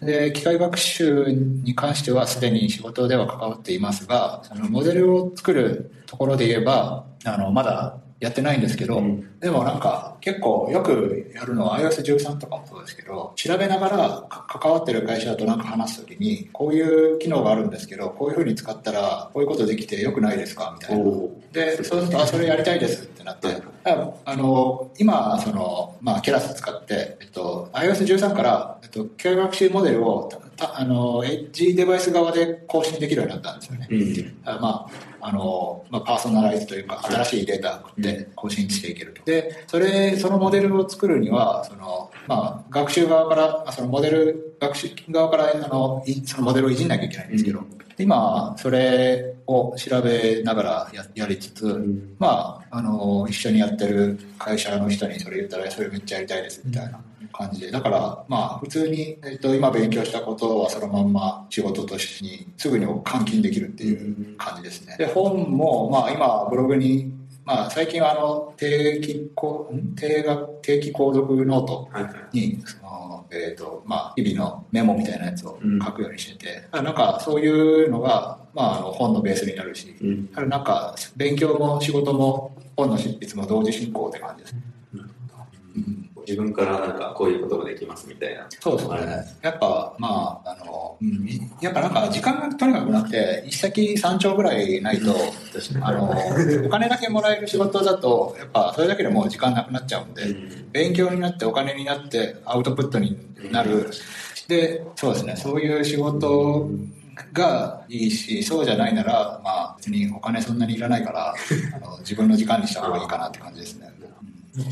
[0.00, 21.04] で、機械学習に関してはすでに仕事では関わっていますが、そのモデルを作るところで言えば、あの、まだやってないんですけど、うんでもなんか結構よくやるのは iOS13 とかもそうですけど、調べながらか関わってる会社となんか話すときに、こういう機能があるんですけど、こういう風に使ったらこういうことできてよくないですかみたいな。
[21.04, 23.48] おで、そうすると、あ、それやりたいですってなって、
[23.84, 33.88] ああの、今、その、まあ、ケラス使って、えっと、iOS13 から、えっと、機械学習モデルを、あの、エッジデバイス側で更新できるようになったんですよね。
[33.90, 34.36] うん。
[34.44, 34.86] あま
[35.20, 39.22] あ、あの、まあ、パーソナライズというか、新しいデータで更新していけると。
[39.24, 47.60] で、それ、そのモデルを作るには、その、まあ、学習側から、まあそのモデル、学習側から、あの、いそのモデルをいじんなきゃいけないんですけど、
[47.98, 52.16] 今、それを調べながらややりつつ、ん。
[52.18, 57.00] まあ、あの、一緒にやってる会社の人にそれ言ったら、それめっちゃやりたいです、みたいな
[57.36, 57.70] 感じで。
[57.70, 64.96] だから、まあ、普通に、えっと、今勉強したことはそのまんま仕事としてに、すぐに換金できるっていう感じですね。
[64.98, 67.12] で、本も、まあ、今、ブログに、
[67.44, 69.94] まあ、最近はあの、定期こ、ん？
[69.94, 71.88] 定額、定期購読ノート
[72.32, 80.48] に、その、えっ、と、まあ、日々のメモみたいなやつを書くようにしてて、なんかそういうのが、まあ、あの本のベースになるし、うん。
[80.48, 84.56] なんか勉強も仕事も本の執筆も同時進行って感じです。
[85.76, 88.46] うん自分からなんかこういうことができますみたいな。
[88.60, 89.24] そうですね。
[89.42, 91.24] やっぱ、まあ、あの、うん
[91.60, 95.14] やっぱなんか時間がとにかくなくて、一石三鳥ぐらいないと、
[95.82, 96.10] あの、
[96.66, 103.16] お金だけもらえる仕事だと、やっぱそれだけでもう時間なくなっちゃうんで、うん勉強になってお金になってアウトプットに
[103.52, 103.90] なる。
[104.48, 106.68] で、そうですね、そういう仕事
[107.32, 111.34] がいいし、そうじゃないなら、まあ別にお金そんなにいらないから、
[111.76, 113.93] あの自分の時間にした方がいいかなって感じですね。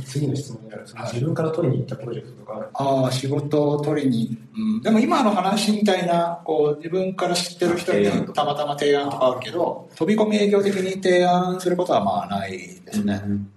[0.04, 13.18] 次の質問になるその自分から取りに行ったプロジェクトとかあるああ、仕事を取りに、うん、でも今の話みたいな、こう、自分から知ってる人にたまたま提案とかあるけど、飛び込み営業的に提案することはまあないですね。
[13.18, 13.52] で、うん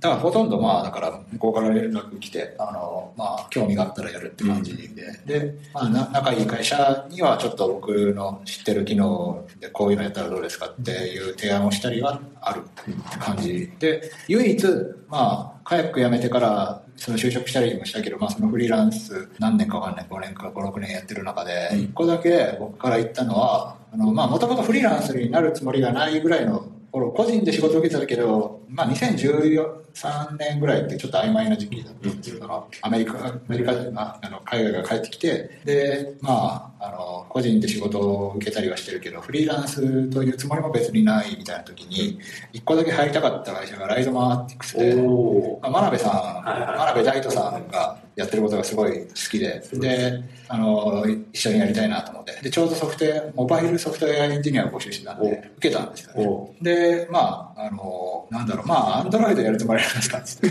[0.00, 13.70] だからほとんどまあ、だから向こうから連絡来て、あの、まあ、興味があったらやるって感じで、で、まあ、な仲いい会社にはちょっと僕の知ってる機能でこういうのやったらどうですかっていう提案をしたりはあるって感じ。
[13.78, 14.64] で、唯一、
[15.08, 42.20] まあ、カヤック辞めてから、その就職したりもしたけど、まあ、そのフリーランス何年かわかんない、5年か5、6年やってる中で、一個だけ僕から言ったのは、あの、まあ、もともとフリーランスになるつもりがないぐらいの頃、個人で仕事を受けてたけど、まあ、2013年ぐらいってちょっと曖昧な時期だったんですけど、アメリカ、アメリカ人が、あの、海外が帰ってきて、で、まあ、あの、個人で仕事を受けたりはしてるけど、フリーランスというつもりも別にないみたいな時に、
[42.52, 46.78] 一個だけ入りたかった会社がライゾマーティクスで、おまあ、真鍋さん、はいはい。
[46.78, 56.26] 真鍋大斗さんがやってることがすごい好きで、で、あの、一緒にやりたいなと思って、で、ちょうどソフトウェア、モバイルソフトウェアエンジニアを募集してたんおで、受けたんですよね。
[56.26, 60.48] おで、まあ、あの、なんだろう、まあ、アンドロイドやるつもりなんですかって。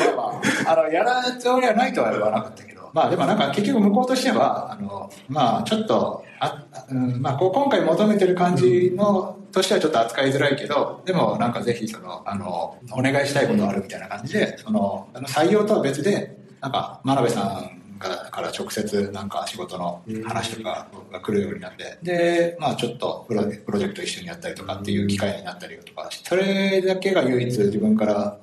[0.00, 17.75] まあまあ、あの、やらつもりはないとは言わなかったけど、まあでもなんか結局向こうとしては、あの、まあちょっと、あうん、まあこう今回求めてる感じの、としてはちょっと扱いづらいけど、でもなんかぜひその、あの、お願いしたいことあるみたいな感じで、その、あの採用とは別で、なんか真鍋さん
[18.36, 28.38] から直接なんか仕事の話とかが来るようになって、で、まあちょっとプロプロジェクト一緒にやったりとかっていう機会になったりとか、それだけが唯一自分から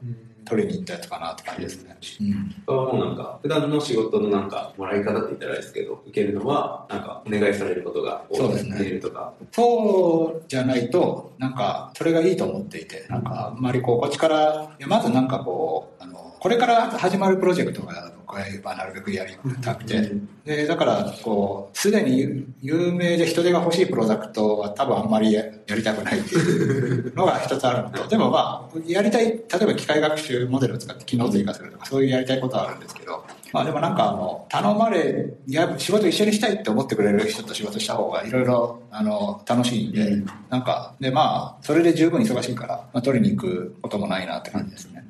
[0.45, 1.97] 取りに行ったやつかなって感じですね。
[2.21, 2.75] うん。
[2.75, 8.71] はもうなんか、普段の仕事のなんか、もらい方って言ったらあれですけど、受けるのは、なんか、お願いされることが多いそうですね。
[8.71, 9.33] メールとか。
[9.51, 20.11] そうじゃないと、なんか、それがいいと思っていて、なんか、あんまりこう、こっちから、いやまずなんかこう、あの、これから始まるプロジェクトが、僕はなるべくやりたくて、
[20.45, 40.25] で、だから、こう、すでに有名で人手が欲しいプロダクトは多分あんまりややりたくないっていうのが一つあるのと、 でもまあ、やりたい、例えば機械学習モデルを使って機能追加するとか、そういうやりたいことはあるんですけど、まあでもなんかあの、頼まれ、や仕事一緒にしたいって思ってくれる人と仕事した方がいろいろ、あの、楽しいんで、うん。
[40.49, 45.05] なんか、でまあ、それで十分忙しいから、まあ、取りに行くこともないなって感じですね。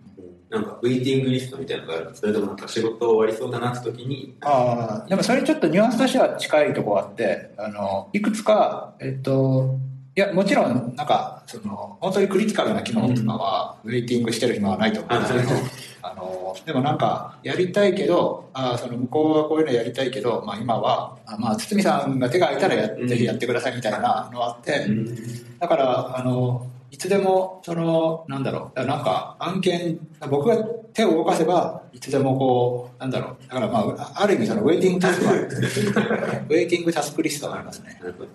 [0.54, 2.10] なんか、ウェイティングリストみたいなのがある。
[2.14, 9.80] それともなんか仕事終わりそうだなって時に、ああ、でもそれちょっとニュアンスとしては近いところあって、あの、いくつか、えっと、
[10.16, 15.50] いや、もちろん、なんか、その、本当にクリティカルな機能とかは、ウェイティングしてる暇はないと思うんですけど、
[16.04, 23.08] あの、でもなんか、やりたいけど、あーその向こうはこういうのやりたいけど、まあ今は、あまあ、堤さんが手が空いたらや、うん。
[23.08, 23.98] ぜひやってくださいみたいな
[24.32, 25.58] のがあって、うん。
[25.58, 29.98] だから、あの、いつでも、その、なんだろう、なんか案件、
[30.30, 30.58] 僕が
[30.94, 37.98] 手を動かせば、いつでもこう、なんだろう、だからまあ、ある意味その waiting task は waiting task list がありますね。
[38.00, 38.30] なるほど。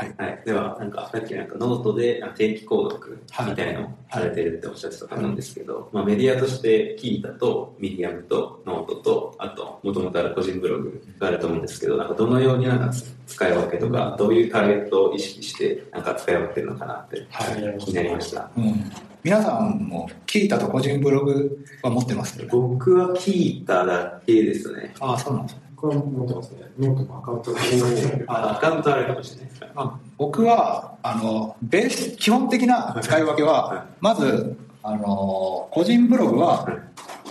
[0.00, 0.14] はい。
[0.16, 0.42] はい。
[0.46, 12.90] では、なんか、さっきなんかノートで定期購読みたいのをされてるっておっしゃってたと思うんですけど、まあメディアとして Qiita とミディアムとノートと、あと、もともとある個人ブログがあると思うんですけど、なんかどのようになんか
[13.26, 18.50] 使い分けとか、どういうターゲットを意識してなんか使い分けてるのかなってはい気になりました。
[18.56, 18.90] うん。
[19.22, 22.48] 皆さんも、 Qiita と個人ブログは持ってますよね？
[22.50, 24.94] 僕は Qiita だけですね。
[24.98, 25.62] ああ、そうなんですね。
[25.80, 26.70] これは持ってますね。
[26.78, 29.48] ノートのアカウントがアカウントあるかもしれない。
[29.48, 29.60] です。
[29.74, 36.68] まあ、僕はあのベース基本的な使い分けははまずあの個人ブログは、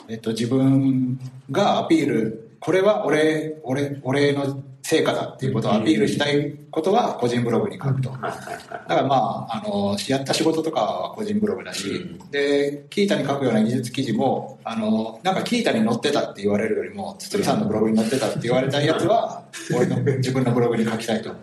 [0.08, 1.20] えっと、自分
[1.52, 2.46] がアピール。
[2.60, 8.10] これは俺俺俺の成果だっていうことをアピールしたいことは個人ブログに書くと。
[8.10, 19.44] だからまあ、あの、やった仕事とかは個人ブログだし、うで、キータに書くような技術記事も、あの、なんかキータに載ってたって言われるよりも、堤さんのブログに載ってたって言われたやつは、
[19.76, 21.36] 俺の自分のブログに書きたいと。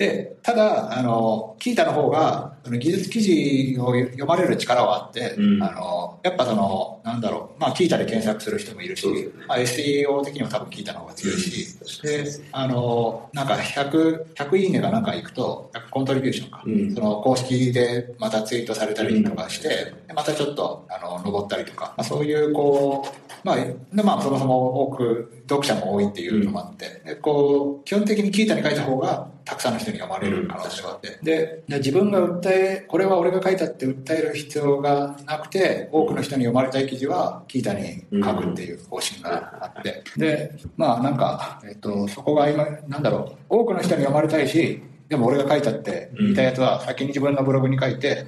[0.00, 5.62] で、ただ、あの、キータの方が、その技術記事を読まれる力はあって、うん。
[5.62, 9.26] あの、やっぱその、なんだろう、まあ、キータで検索する人もいるし、ね。
[9.46, 16.94] まあ、SEO 的にも多分キータの方が強いし、で、あの、なんか100、100いいねがなんかいくと、100コントリビューションか、うん。
[16.94, 19.68] その公式でまたツイートされたりとかして、
[20.08, 48.26] でまたちょっと、あの、登ったりとか、まあ、そういう、こう、まあ、でまあ、そもそも多く、読者も多いっていうのもあって、でこう、基本的にキータに書いた方が、たくさんの人に読まれる可能性があって、で、で自分が訴え、これは俺が書いたって訴える必要がなくて、多くの人に読まれたい記事は、キータに書くっていう方針があって、で、まあなんか、えっと、そこが今、なんだろう、多くの人に読まれたいし、でも俺が書いたって言いたいやつは先に自分のブログに書いて、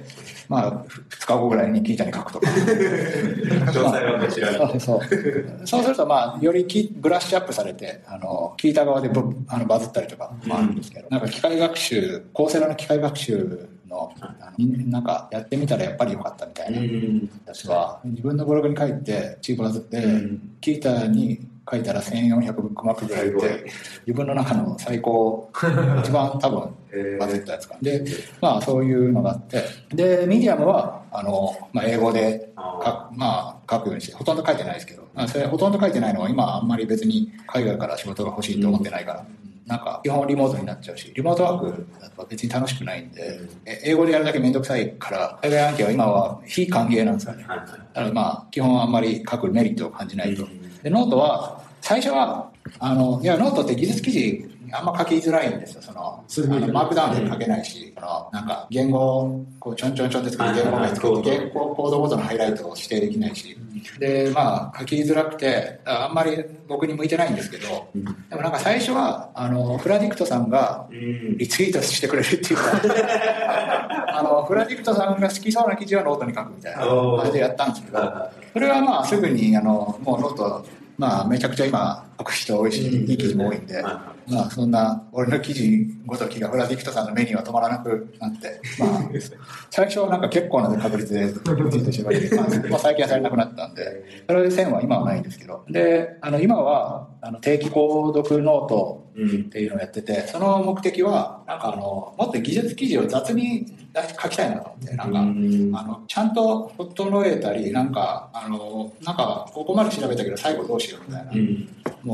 [0.49, 2.47] まあ2日後ぐらいにキータに書くとか。
[4.81, 5.01] そう。
[5.65, 16.79] そうすると、まあ、よりきブラッシュアップされて、あの、聞いた側でブあのバズったりとかもあるんですけど、なんか機械学習、高セラの機械学習の、あのなんかやってみたらやっぱり良かったみたいな。
[16.79, 17.29] うん。
[17.45, 20.57] 私は自分のブログに書いて、チーバズって、うん。
[20.59, 23.65] キータに書いたら1400ブックマークぐらいで、
[24.05, 25.49] 自分の中の最高、
[26.03, 27.77] 一番多分えバズったやつか。
[27.81, 28.03] で、
[28.41, 39.25] まあそういうのがあって、で、ミディアムは、あの、まあ英語でまあ書くようにして、ほとんど書いてないですけど、まあそれほとんど書いてないのは今あんまり別に海外から仕事が欲しいと思ってないから、
[39.65, 47.45] なんか基本リモートになっちゃうし、リモートワークだと別に楽しくないんで、え英語でやるだけめんどくさいから、海外案件は今は非歓迎なんですよね。
[47.47, 50.45] だからまあ、基本あんまり書くメリットを感じないと。
[50.83, 55.81] で、ノートは、最初は、あの、いや、ノートって技術記事、あんま書きづらいんですよ。
[55.81, 63.55] その、あすぐにのマークダウンで書けないし、その、なんか、言語、こう、ちょんちょんちょんって作って、言語名作って、言語コードごとのハイライトを指定できないし、
[63.99, 68.03] で、まあ、書きづらくて、あんまり僕に向いてないんですけど、うん。
[68.03, 71.37] でもなんか最初は、あの、 fladdict さんが、うん。
[71.37, 72.63] リツイートしてくれるっていうか、
[74.17, 77.99] あの、 fladdict さんが好きそうな記事はノートに書くみたいな感じでやったんですけど、
[78.53, 80.65] それはまあすぐに、あの、もう note、
[80.97, 89.09] まあめちゃくちゃ今、ア書く人多いし、いい記事も多いんで、はまあそんな俺の記事ごときが fladdict さんの目には止まらなくなって、まあ
[89.69, 92.35] 最初はなんか結構な確率でツイートしてばれて、
[92.69, 99.03] まあ最近はされなくなったんで、それで線は今はないんですけど、で、あの今はあの定期購読 note。
[99.13, 103.67] っていうのをやってて、その目的は、なんかあの、もっと技術記事を雑に
[104.19, 111.31] 書きたいなと思って、なんか、うんあの、ちゃんと整えたり、なんか、あの、なんか、ここまで調べたけど最後どうしようみたいな。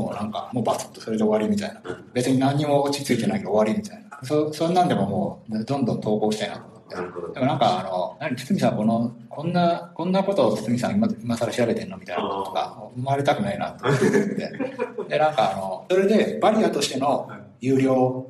[0.00, 0.06] うん。
[0.06, 2.10] もうなんか、もうバツッとそれで終わりみたいなうん。
[2.12, 4.18] 別に何にも落ち着いてないけど終わりみたいな。
[4.22, 7.34] そ、そんなんでももう、どんどん投稿したいなと思って。
[7.34, 7.40] で。
[7.40, 14.10] もなんかあの、何、堤さんこの、こんな、こんなことを堤さん今、今更調べてんのみたいなこととか、思われたくないなと思って。
[15.08, 17.28] で、なんかあの、それでバリアとしての
[17.60, 18.26] 有料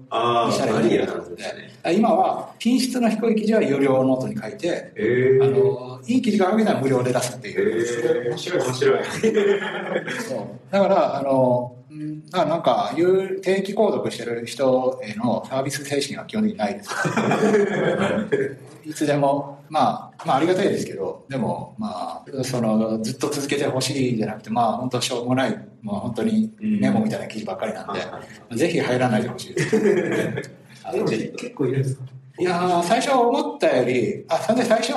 [0.46, 1.92] にしたらバリアいいなと思ってなんですね。
[1.94, 7.80] 今は品質の低い記事は有料ノートに書いて、ええあの、いい記事が書けたら無料で出すっていう。
[7.80, 9.04] ええ面白い、面白い。
[10.28, 10.38] そう
[10.70, 12.26] だから、あの、うん。
[12.26, 16.90] だからなんか、有定期購読してる人へのサービス精神は基本的にないです。
[18.84, 27.92] いつでも、まあ、まあ、ありがたいですけど、でも、まあ、その、ずっと続けてほしいじゃなくて、まあ、本当しょうもない、もう本当にメモみたいな記事ばっかりなん
[28.50, 29.76] で、ぜひ入らないでほしいです。
[30.82, 32.04] あでも結構いるんですか？
[32.38, 34.92] いやー最初思ったより、あ、それで最初、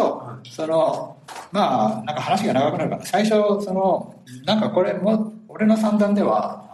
[0.50, 1.18] その、
[1.52, 3.32] まあ、なんか話が長くなるから、最初、
[3.64, 4.16] その、
[4.46, 6.73] なんかこれも、俺の算段では、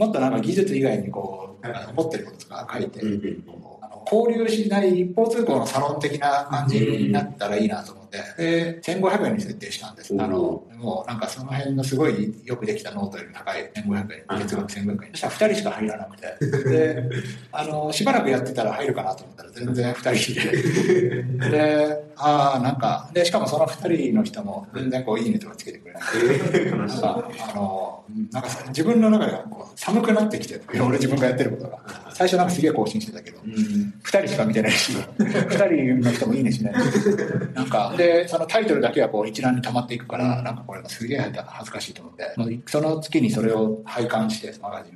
[0.00, 3.44] もっとなんか技術以外にこう、なんか思ってることとか書いて、うんうん
[3.82, 10.14] あの交流しない一方通行のサロン的な感じになったらいいなと思って、で、1500円に設定したんです。
[10.18, 15.10] あの、もうなんかその辺のすごいよくできたノートより高い1500円、月額1500円。
[15.12, 15.28] そした。
[15.28, 17.10] ら2人しか入らなくて、 で、
[17.52, 26.02] あの、しばらくやってたら入るかなと思ったら全然2人で、 で、ああ、なんか、で、しかもその2人の人も全然こう、いいねとかつけてくれない。
[26.54, 31.78] ええなんか、あの、なんかさ自分の中ではこう寒くなってきて、俺自分がやってることが。
[32.12, 33.52] 最初なんかすげえ更新してたけど、うん。
[34.02, 36.78] 二人しか見てないし、二人の人もいいねしないし、
[37.54, 42.34] なんか、で、そのタイトルだけはこう一覧に溜まっていくから、なんかこれがすげえ恥ずかしいと思って、
[42.66, 44.94] その月にそれを拝観して、マガジン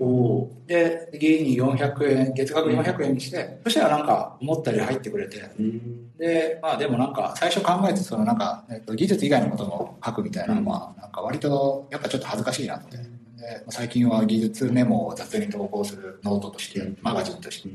[0.67, 5.43] で、家に400円、月額400円にして、そしたらなんか思ったより入ってくれて、
[6.19, 13.14] で、まあでもなんか、最初考えて、そのなんか、えっと、技術以外のことも書くみたいなのは、なんか割と、やっぱちょっと恥ずかしいなって。
[13.45, 17.69] で、最近は技術メモを雑に投稿するノートとして、マガジンとして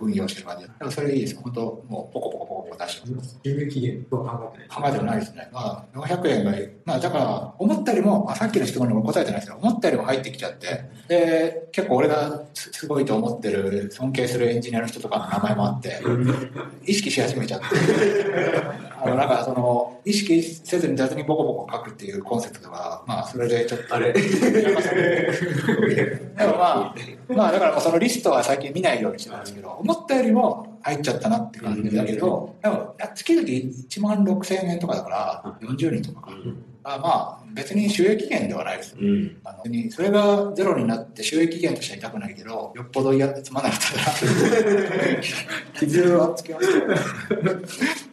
[0.00, 0.70] 運用してる感じで。
[0.78, 1.40] でもそれでいいですよ。
[1.42, 3.40] 本当もうポコポコポコポコ出してます。
[3.42, 4.68] 有料期限とは考えてない。
[4.68, 5.48] 考えてもないですね。
[5.52, 6.68] まあ、400円がいい。
[6.84, 16.00] まあ、だから、思ったよりも、あさっきの質問にも答えてないですけど、思ったよりも入ってきちゃって、で、結構俺がすすごいと思ってる、尊敬するエンジニアの人とかの名前もあって、
[16.86, 17.66] 意識し始めちゃって、
[19.02, 24.12] あの、なんかその、意識せずに雑にボコボコ書くっていうコンセプトが、まあ、それでちょっと、あれ
[25.08, 26.94] でもまあ、
[27.28, 36.32] まあだからそのリストは最近見ないようにしてますけど、思ったよりも入っちゃったなって感じだけど、でも月々1万6千円とかだから、40人とかか。
[36.84, 37.08] あま
[37.42, 38.96] あ別に収益源ではないです。
[38.98, 39.40] うん。
[39.44, 45.22] あのそれがゼロになって収益源としては痛くないけど、よっぽど嫌つまんなかったら、
[45.78, 46.92] 傷はつきますけど。
[46.92, 46.94] あ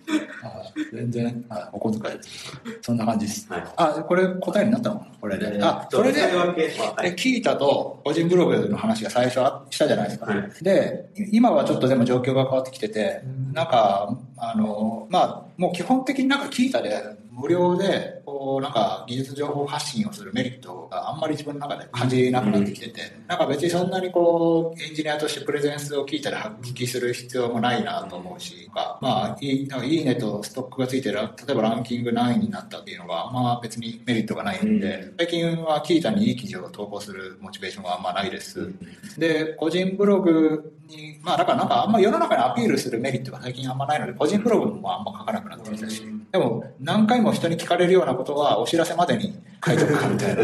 [0.94, 2.62] 全然、あお小遣いです。
[2.82, 3.52] そんな感じです。
[3.52, 5.06] はいあ、これ答えになったの？
[5.20, 5.60] これで。
[5.62, 7.16] あ、それで、で、い。
[7.16, 10.26] キータと個人ブログの話が最初あしたじゃないですか。
[10.28, 13.22] はいで、い今はちょっとでも状況が変わってきてて、
[13.54, 14.18] なんか、
[14.52, 16.92] あの、まあ、もう基本的になんかキータで
[17.32, 38.72] 無料で、こう、なんか技術情報発信をするメリットがあんまり自分の中で感じなくなってきてて、なんか別にそんなにこう、エンジニアとしてプレゼンスを聞いたら発揮する必要もないなと思うし、まあ、いい、いいねとストックがついてる、例えばランキング何位になったっていうのが、まあ別にメリットがないんで、最近はキータにいい記事を投稿するモチベーションがあんまないです。
[39.18, 50.44] で、個人ブログに、まあだからなんかあんま世の中にアピールするメリットが最近あんまないので、個人ブログもあんま書かなくなってきたし、でも何回も人に聞かれるようなことはお知らせまでに書いておくかみたいな。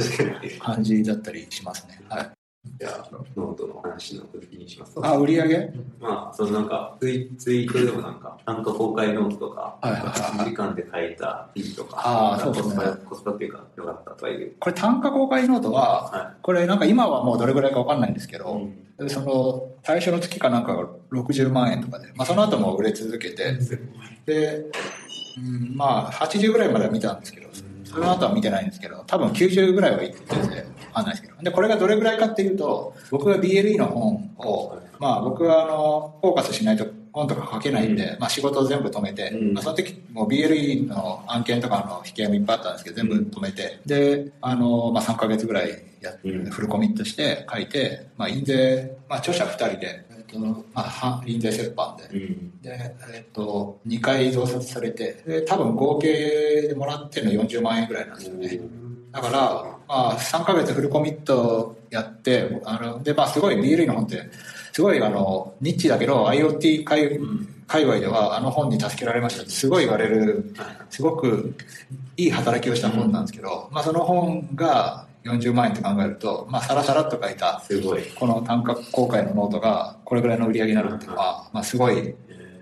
[0.60, 2.02] 感じだったりしますね。
[2.10, 2.41] はい。
[2.80, 4.94] じゃあ、ノートの話の続きにします。
[5.02, 5.72] あ、売り上げ？
[6.00, 14.54] まあ、そのなんか、ツイツイートでもなんか、単価公開ノートとか、はいはいはいはい1時間で書いた記事とか、あーそうですねコスパ、っていうか、良かったとはいう。
[14.60, 18.40] これ単価公開ノートは、はこれなんか今はもうどれぐらいかわかんないんですけい。
[18.40, 18.62] ど、
[19.00, 23.58] でその最初の月かなんかが60万円とかで、まあ、その後も売れ続けて、
[24.28, 24.66] で、
[25.38, 27.50] うん、まあ80ぐらいまでは見たんですけど、
[27.84, 31.42] その後は見てないんですけど、多分90ぐらいは言ってて、わかんないですけど。
[31.42, 52.62] で、これがどれぐらいかっていうと、僕が BLE の本を、まあ僕はあの、フォーカスしないと本とか書けないんで、まあ仕事を全部止めて、うんまあその時もう BLE の案件とかの引き合いもいっぱいあったんですけど、全部止めて、で、あの、まあ3ヶ月ぐらいやって、うんフルコミットして書いて、まあ印税、まあ著者2人で、えっと、まあは印税折半で、うん。
[52.62, 58.60] で、えっと、2回増刷されて、で、多分合計でもらってるの40万円ぐらいなんですよね。
[59.12, 59.40] だから、
[59.88, 64.30] まあ、3ヶ月フルコミットやって、あの、で、まあ、すごい BLE の本って、
[64.72, 67.20] すごいあの、ニッチだけど IoT 界
[67.72, 70.54] 界隈ではあの本に助けられましたってすごい言われる、
[70.90, 71.56] すごく
[72.18, 78.04] いい働きをした本なんですけど、まあ、その本が40万円って考えると、まあ、さらさらっと書いた、すごい。
[78.16, 82.14] この単価公開のノートがこれぐらいの売り上げになるっていうのは、まあ、すごい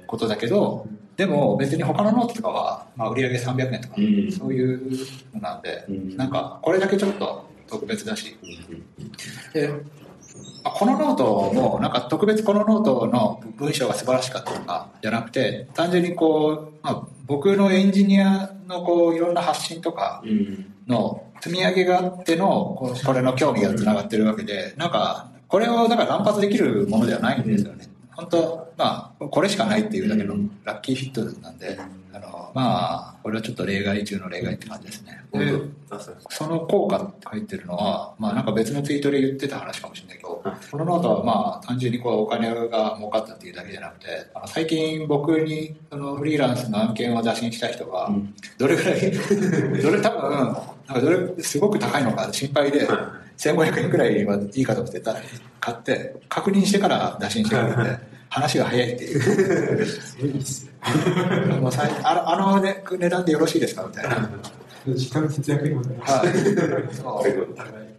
[0.05, 0.85] ことだけど、
[1.19, 4.31] でも別に他のノートとかは、まあ、売り上げ300円とか、うん。
[4.31, 4.89] そういう
[5.33, 6.15] のなんで、うん。
[6.15, 8.37] なんかこれだけちょっと特別だし、
[9.53, 9.75] でま
[10.63, 20.73] あこのノートもなんか特別このノートの文章が素晴らしかったとかじゃなくて単純にこう、まあ、僕のエンジニアのこういろんな発信とかうん。
[20.87, 27.89] の積み上げがあってのこれの興味がつながってるわけでなんかこれをだから乱発できるものではないんですよね
[28.19, 31.79] 本当まあこれしかないっていうだけのラッキーフィットなんで
[32.11, 35.23] あのまあこれはちょっと例外中の例外って感じですね。
[35.31, 35.53] で
[36.29, 49.11] その効果って書いてるのは、まあなんか別のツイートで言ってた話かもしれないけどはい、このノートはまあ単純にこうお金が儲かったっていうだけじゃなくて、あの最近僕にそのフリーランスの案件を打診した人がうん、どれぐらい、
[49.81, 50.53] どれ多分、なん
[50.87, 52.87] かどれすごく高いのか心配で、
[53.37, 55.15] 1500円くらいはいいかと思ってた
[55.59, 60.27] 買って、確認してから打診してくれて、話が早いっていう。
[60.27, 60.71] いいっすね。
[61.59, 64.29] もう最あのあの、ね、値段でよろしいですかみたいな。
[64.87, 66.23] 時間節約にもなりますは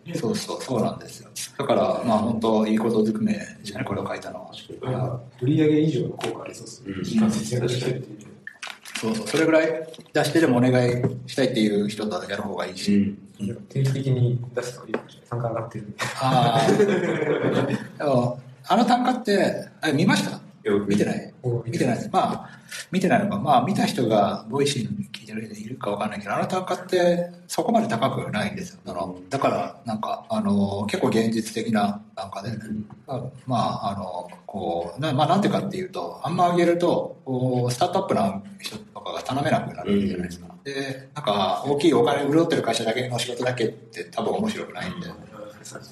[0.07, 0.19] い。
[0.19, 1.31] そうそうそう、なんですよ。
[1.59, 5.21] だから、まあ本当、いいことずくめですね、これを書いたのは。
[5.41, 7.05] 売り上げ以上の効果ありそうですねうん。
[7.05, 8.31] 時間節約してっていう。
[9.01, 13.15] そうそう、それぐらい出してでもお願いしたいっていう人とやる方がいいし。
[13.71, 15.29] 定期的に出すといいかもしれない。
[15.31, 15.95] 単価上がってる。
[16.09, 16.69] あ
[18.01, 18.50] あ。
[18.69, 20.41] あの単価って、あ見ました？
[20.87, 21.33] 見てない？
[21.65, 22.11] 見てないです。
[22.13, 22.51] まあ、
[22.93, 23.39] 見てないのか。
[23.39, 28.81] まあ、見た人が Voicy に聞いてる人いるかわかんないけど、あの単価ってそこまで高くないんですよ。
[28.85, 32.51] そのだから、なんか、あの、結構現実的な単価で、
[33.07, 40.55] あまあ、あの、こう、なまあ、なんていうかっていうと、あんま上げると、こう、スタートアップな人とかが頼めなくなるじゃないですか。
[40.63, 45.07] で、なんか、大きいお金潤ってる会社だけの仕事だけって多分面白くないんで。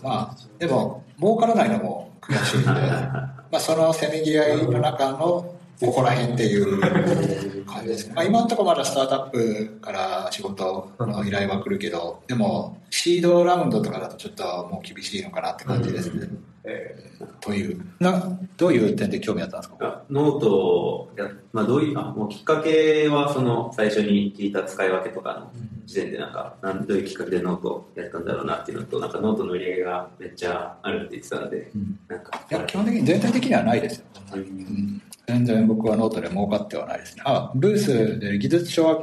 [0.03, 8.15] まあ、でも、儲からないのも悔しいんで、 まあ、そのせめぎ合いの中の、ここら辺っていう感じですね。
[8.17, 16.29] まあ、今のところまだスタートアップから仕事の依頼は来るけど、でも、シードラウンドとかだとちょっともう厳しいのかなって感じですね。
[16.65, 16.97] え
[17.41, 17.81] という。
[18.01, 19.77] な、どういう点で興味あったんですか？
[19.81, 25.51] あノートをや、まあ、どういう、あ、もうきっかけは、その、最初に聞いた使い分けとかの
[25.89, 34.05] 時点で、なんか、なんどういうきっかけでノートをやったんだろうなっていうのと、なんか、ノートの売り上げがめっちゃあるって言ってたんで、うんなんか、いや、基本的に全体的にはないですよ。
[34.35, 37.23] うんうん全然僕はノートで儲かってはないですね。
[37.27, 38.95] あ、ブースで技術書は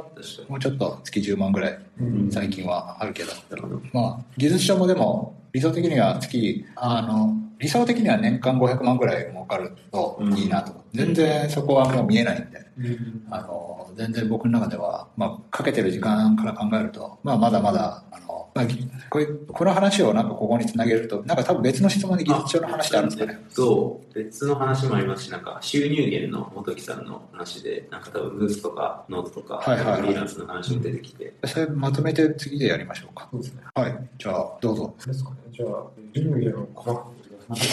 [0.48, 3.30] もうちょっと月10万ぐらいうん最近はあるけど。
[3.92, 10.84] まあ、技術書もでも理想的には月、あの、理想的には年間500万ぐらい儲かるといいなと。
[10.92, 12.58] 全然そこはもう見えないんで、
[13.30, 18.25] あの、全然僕の中では、まあ、かけてる時間から考えると、まあ、まだまだ、あの、
[18.56, 23.44] まあ、ぎこういうこの話をなんかここにつなげると、なんか多分別の質問で技術書の話ってあるんですかね。
[23.50, 33.28] そう、別の話もありますし、なんか収入源の元木さんの話で、なんか多分ブースとかノートとか、はいはいはいフリーランスの話も出てきて、それまとめて次でやりましょうか。
[33.30, 33.62] そうですね。
[33.74, 34.08] はい。
[34.18, 34.94] じゃあ、どうぞ。
[35.06, 35.36] ですかね。
[35.52, 35.84] じゃあ、
[36.14, 37.16] 順位を細かく。
[37.48, 37.64] なんか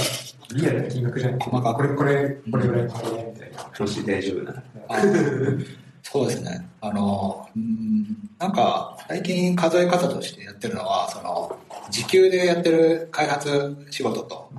[0.53, 1.39] リアルな金額じゃない。
[1.39, 3.71] 細かくこれ、これ、これぐらいの払いみたいな。
[3.79, 4.63] もし大丈夫なら。
[6.05, 6.67] あそうですね。
[6.81, 11.57] あの、うんなんか、最近数え方としてやってるのは、その、
[11.89, 14.49] 時給でやってる開発仕事と、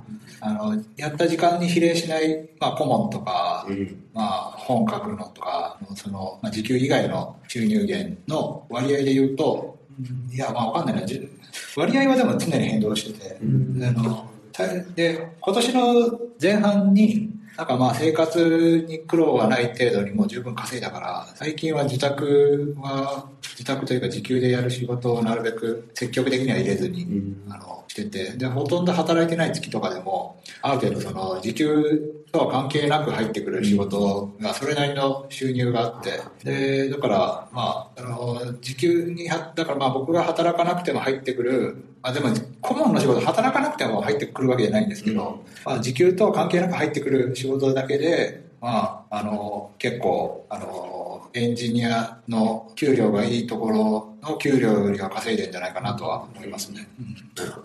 [0.41, 4.03] あの、やった時間に比例しない、まあ、顧問とか、うん。
[4.13, 11.07] まあ、本書くのとか、その、まあ、時給以外の収入源の割合で言うと、うんいや、まあ、わかんないな。
[11.07, 11.29] じ
[11.75, 27.53] 割合はでも常に変動してて、うんあのたで今年の前半になんかまあ生活に苦労はない程度にもう十分稼いだから最近は自宅は自宅というか時給でやる仕事をなるべく積極的には入れずに、うん。
[27.53, 36.21] あのしててでほとんど働いてない月とかでもある程度その時給とは関係なく入ってくる仕事がそれなりの収入があって。
[36.43, 41.77] でだからまああの時給にはだからまあ僕が働かなくても入ってくる。
[42.01, 42.29] あでも
[42.61, 50.94] 顧問の仕事働かなくても入ってくるわけじゃないんですけど、まあ、時給とは関係なく入ってくる仕事だけで、ままあ、あの、結構、あの、
[51.35, 56.87] エンジニアの給料がいいところの給料よりは稼いでんじゃないかなとは思いますね。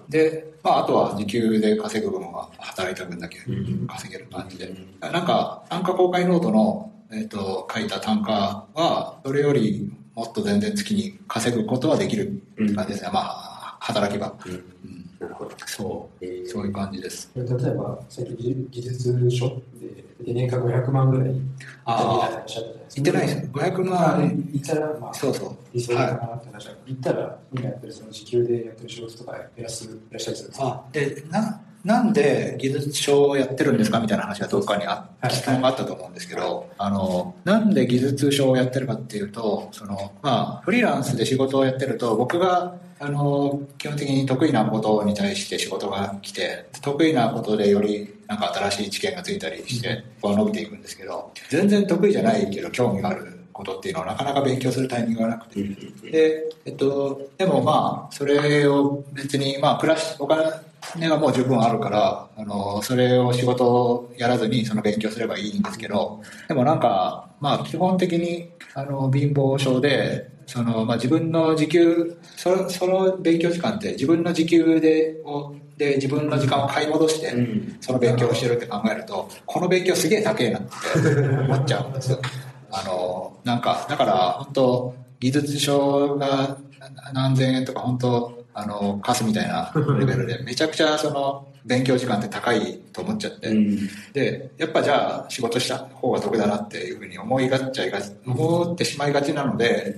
[0.09, 3.39] で、まあ、あとは時給で稼ぐ分は働いた分だけ
[3.87, 4.75] 稼げる感じで。
[5.01, 13.11] なんか、単価公開ノートの、えっ、と、書いた単価は、それよりもっと全然月に稼ぐことはできるって感じですね。
[13.13, 14.35] まあ、働けば。
[14.47, 15.51] うんなるほど。
[15.67, 17.31] そう、えーそういう感じです。
[17.37, 19.55] 例えば、さっき技技術書で、
[20.25, 21.41] で年間500万ぐらいい
[21.85, 23.43] ああおってないですよ。
[23.53, 25.57] 500まあ、万、いったら、まあ、そうそう。
[25.73, 55.63] 理想かなって話は、言ったら、今やってるその時給でやってる仕事とか減らす、減らしたりするんですかあ、で、な、なんで技術書をやってるんですかみたいな話がどっかにあはい質問があったと思うんですけど、あの、なんで技術書をやってるかっていうと、その、まあ、フリーランスで仕事をやってると、僕が、あの、基本的に得意なことに対して仕事が来て、得意なことでよりなんか新しい知見がついたりして、こう伸びていくんですけど、全然得意じゃないけど興味があることっていうのはなかなか勉強するタイミングがなくて、
[56.11, 60.45] で、えっと、でもまあ、それを別に、まあ、暮らし、お金
[61.09, 80.69] がもう十分あるから、あの、それを仕事をやらずにその勉強すればいいんですけど、でもなんか、まあ、基本的に、あの、貧乏症で、その、まあ、自分の時給、その、その勉強時間って自分の時給で、をで、自分の時間を買い戻して、うんその勉強をしてるって考えると、この勉強すげえ高えなって
[81.41, 82.21] 思っちゃうんですよ。
[82.71, 86.59] あの、なんか、だから、本当技術書が
[87.15, 93.89] 何千円とか、本当あの、カスみたいなレベルで、めちゃくちゃその、勉強時間って高いと思っちゃって、うん。
[94.13, 99.97] で、やっぱじゃあ仕事した方が得だなっていうふうに思いがっちゃいがち、思ってしまいがちなので、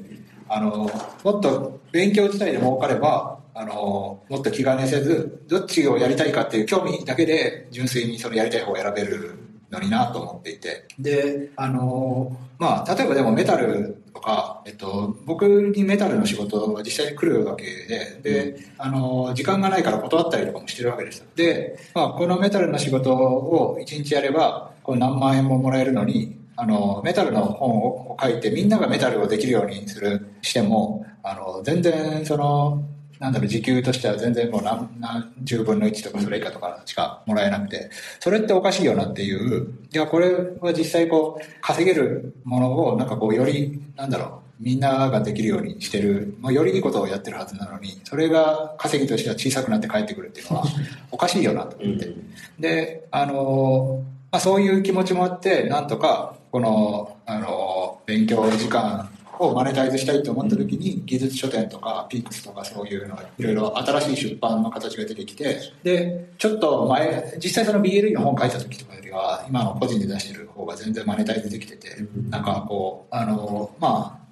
[0.49, 0.91] あの、
[1.25, 9.39] もっと勉強自体で儲かれば、あの、もっと気兼ねせず、どっちをやりたいかっていう興味だけで、純粋にそのやりたい方を選べる
[9.73, 10.85] のになと思っていて。
[10.99, 21.27] で、あの、まあ、例えばでもメタルとか、えっと、僕にメタルの仕事が実際に来るわけで、で、あの、時間がないから断ったりとかもしてるわけですよ。
[21.35, 32.85] で、まあ、このメタルの仕事を一日やれば、こう何万円ももらえるのに、あの、メタルの本を書いてみんながメタルをできるようにする、しても、あの、全然その、
[33.23, 50.65] なんだろう、時給としては全然もう何何十分の1とかそれ以下とかしかもらえなくて、それっておかしいよなっていう、いや、これは実際こう、稼げるものをなんかこう、より、なんだろう、みんなができるようにしてる、まあ、よりいいことをやってるはずなのに、それが稼ぎとしては小さくなって帰ってくるっていうのは、
[51.13, 52.13] おかしいよなと思って。
[52.59, 54.03] で、あの、
[54.33, 71.97] まあ、そういう気持ちもあって、なんとか、この、あの、勉強時間をマネタイズしたいと思った時に、技術書店とか、ピークスとかそういうのが、いろいろ新しい出版の形が出てきて、で、ちょっと前、実際その BLE の本書いた時とかよりは、今の個人で出してる方が全然マネタイズできてて、
[72.31, 74.23] なんかこう、あの、まあ、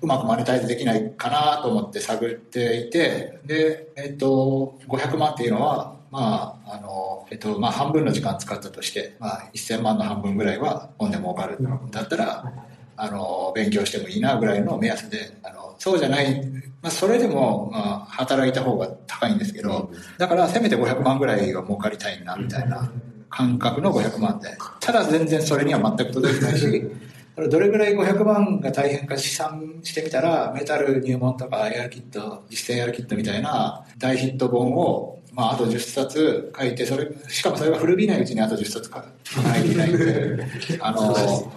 [0.00, 11.58] うまくマネタイズできないかなと思って探っていて、で、えっと、500万っていうのは、まあ、あの、えっと、まあ、半分の時間使ったとして、まあ、1000万の半分ぐらいは本でも儲かる
[11.90, 12.52] だったら、
[12.96, 16.44] あの、勉強してもいいなぐらいの目安で、あの、そうじゃない、
[16.82, 22.90] まあ、それでも、まあ、働いた方が高いんですけど、だから、せめて500万ぐらいは儲かりたいな、みたいな
[23.30, 24.56] 感覚の500万で。
[24.80, 26.90] ただ、全然それには全く届いてないし、
[27.50, 39.04] どれぐらい500万が大変か試算してみたら、メタル入門とかエアキット、実践エアキットみたいな大ヒット本を、まあ、あと10冊書いて、それ、しかもそれが古びないうちにあと10冊書か
[39.42, 40.46] ないといけないんで、
[40.80, 41.14] あの、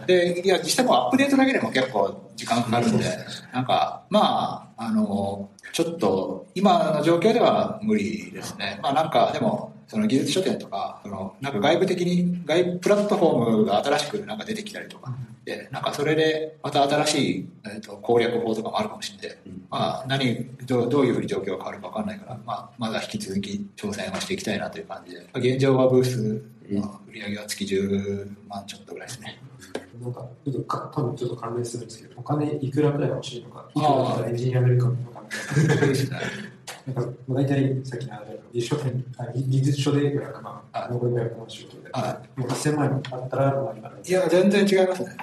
[0.07, 3.05] で、いや、実際もうアップデートだけでも結構時間かかるんで、
[3.53, 8.80] なんか、まあ、あの、ちょっと、今の状況では無理ですね。
[8.82, 15.13] まあなんか、でも、その技術書店とか、そのなんか外部的に、外部プラットフォームが新しくなんか出てきたりとか、
[15.46, 19.38] で、なんかそれでまた新しい、えー、と攻略法とかもあるかもしれない。
[19.70, 29.39] まあ何どう、どういうふうに状況が変わるかわかんないから、まあまだ引き続き挑戦はしていきたいなという感じで、まあ現状はブースの売り上げは月10万ちょっとぐらいですね。
[30.02, 33.82] なんか、ちょっとか、多分ちょっと関連するんですけど、お金いくらくらい欲しいのか、いく
[34.22, 35.70] らエンジニアになれるかとかみ
[36.10, 36.55] たい
[36.88, 36.94] な。
[36.94, 38.14] んか、まあ、大体、さっきの
[38.54, 45.18] 技術書店あ技術書で500万、はい残り500万の仕事で、はもう1000万円あったら、まあ、今のいや、全然違いますね。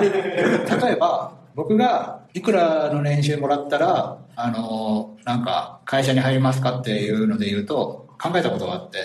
[0.00, 8.98] 例えば、僕がいくらの年収もらったら、あの、なんか、会社に入りますかっていうので言うと、考えたことがあって、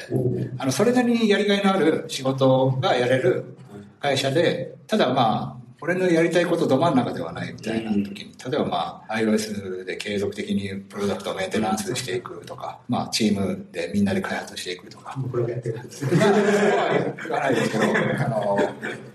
[0.57, 3.57] あの、それなりにやりがいのある仕事がやれる
[3.99, 15.17] 会社で、ただまあ、俺のやりたいことど真ん中ではないみたいな時に、例えばまあ iOS で継続的にプロダクトをメンテナンスしていくとか、まあチームでみんなで開発していくとか。
[15.31, 18.59] これがやってるんですまあ、そうは言わないですけど、あの、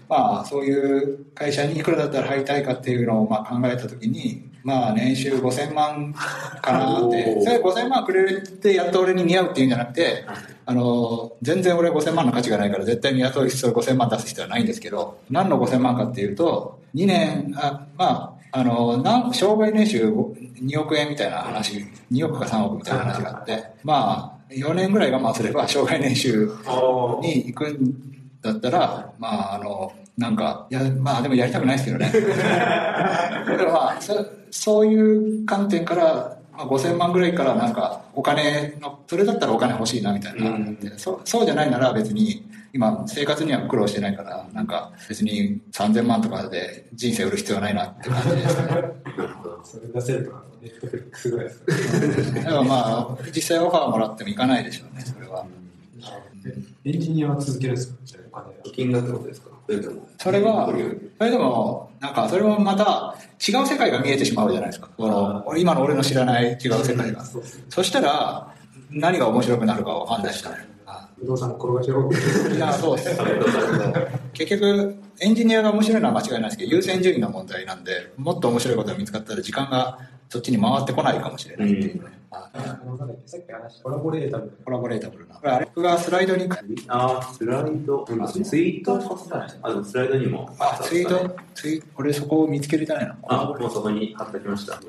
[0.09, 6.13] まあそういう会社にいくらだったら入りたいかっていうのをまあ考えた時に、まあ年収5000万
[6.61, 10.25] かなって、それ5000万くれてやっと俺に似合うっていうんじゃなくて、
[10.65, 26.51] あの、全然俺5000万の価値がないから絶対に雇う必要5000万出す必要はないんですけど、何の5000万かっていうと、2年、あまあ、あの、なん障害年収2億円みたいな話、2億か3億みたいな話があって、まあ、4年ぐらい我慢すれば障害年収
[27.23, 32.09] に行くんだったら、まあ、あの、なんか、いや、まあでもやりたくないですけどね。
[32.11, 33.99] だからまあ、
[34.57, 40.57] そそういう観点から、まあ、5000万ぐらいからなんかお金の、それだったらお金欲しいなみたいな、
[40.99, 48.67] そそうじゃないなら別に今生活には苦労してないから、なんか別に3000万とかで人生売る必要ないなって感じですね。
[49.65, 51.61] それ出せるとか、ネットフリックスぐらいです
[52.35, 52.77] かだからま
[53.21, 55.45] あ、実際オファーもらってもいかないでしょうね、それは。
[56.85, 57.89] エンジニアは続けるんです
[58.33, 58.45] か？
[58.73, 59.51] 金額ってことですか？
[60.19, 60.67] それは、
[61.19, 63.15] それでも、なんか、それもまた、
[63.47, 64.89] 違う世界が見えてしまうじゃないですか。
[64.97, 67.25] この、今の俺の知らない違う世界が。
[67.69, 68.55] そしたら、
[68.91, 70.77] 何が面白くなるかわかんないしね。
[71.19, 72.11] 不動産転がしろ。
[72.55, 73.21] いや、そうです。
[74.35, 79.99] 結局、エンジニアが面白いのは間違いないですけど、優先順位の問題なんで、もっと面白いことが見つかったら時間が
[80.29, 82.17] そっちに回ってこないかもしれないっていうね。
[83.83, 85.37] コラボレータブルコラボレータブルな。
[85.37, 86.49] これあれ僕がスライドに、
[86.89, 88.05] あー、スライド。
[88.05, 88.95] ツイート
[89.63, 90.55] あ、でもスライドにも。
[90.59, 93.17] あ、ツイート、ツイ俺そこを見つけれたいな。
[93.29, 94.81] あ、もうそこに貼ってきました。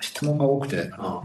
[0.00, 0.90] 質問が多くて。
[0.98, 1.22] あ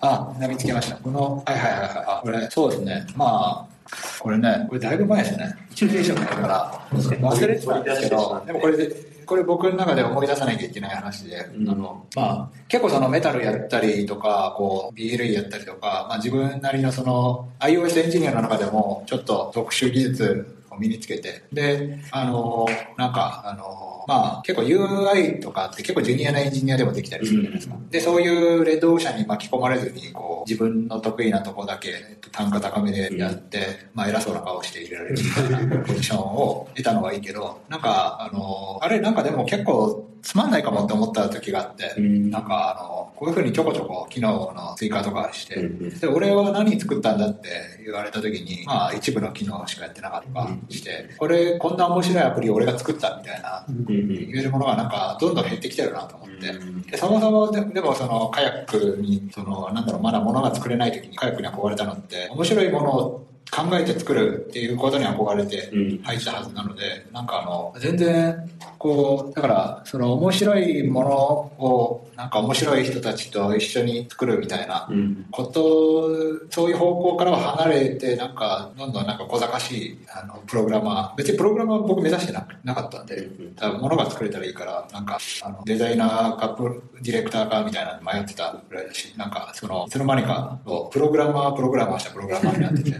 [0.00, 0.96] あ、見つけました。
[0.96, 1.88] この、はいはいはいはい。
[1.88, 3.06] あ、これ、そうですね。
[3.16, 3.75] まあ、
[4.18, 5.56] これね、これだいぶ前ですね。
[5.70, 8.94] 1年以上前だから、忘れてたんですけど、でもこれで、
[9.26, 22.66] これ僕の中で思い出さなきゃいけない話で、うんあの、まあ、結構そのメタルやったりとか、こう、BLE やったりとか、まあ自分なりのその、iOS エンジニアの中でも、ちょっと特殊技術を身につけて、で、あの、
[22.96, 27.76] なんか、あの、まあ結構 UI とかって結構ジュニアなエンジニアでもできたりするじゃないですか。
[27.90, 42.30] で、そういうレッドオーシャンに巻き込まれずに、こう、自分の得意なとこだけえっと単価高めでやって、まあ偉そうな顔して入れられるみたいなポジションを得たのはいいけど、なんか、あの、あれなんかでも結構つまんないかもって思った時があって、うん。
[42.32, 47.48] なんかあの、こういうふうにちょこちょこ機能の追加とかして、うんで、俺は何作ったんだって
[47.84, 75.26] 言われた時に、まあ一部の機能しかやってなかったりとかして、これこんな面白いアプリを俺が作ったみたいな言えるものがなんかどんどん減ってきてるなと思って、でそもそもででもそのカヤックにそのなんだろうまだ物が作れない時にカヤックに憧れたのって面白いものを考えて作るっていうことに憧れてうん入ったはずなので、なんかあの全然こうだからその面白いものをなんか面白い人たちと一緒に作るみたいなうん。
[75.30, 76.08] こと、
[76.50, 90.58] そういう方向からは離れて、なんか、どんどんなんか小賢しい、あの、プログラマー、別にプログラマー僕目指してななかったんで、多分物が作れたらいいから、なんか、あの、デザイナーかプロディレクターかみたいなの迷ってたぐらいだし、なんか、その、いつの間にか、
[90.90, 92.96] プログラマー、プログラマーしたプログラマーになってて、で、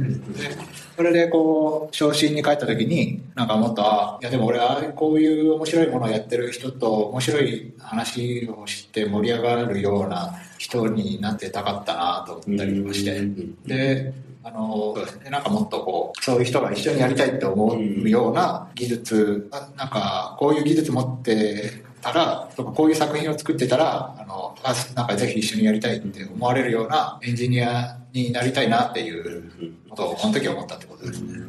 [0.96, 13.20] それでこう、昇進に帰った時に、なんかもっと、あ、いやでも俺はこういう面白いものをやってる人と面白い話をして盛り上がるような人になってたかったなと思ったりとかして、
[13.66, 14.14] で、
[14.46, 31.44] あの、そうですね、なんかもっとこう、そういう人が一緒にやりたいって思うような技術、あなんかこういう技術持ってたら、とかこういう作品を作ってたら、あの、あなんかぜひ一緒にやりたいって思われるようなエンジニアになりたいなっていうことを、この時思ったってことですね。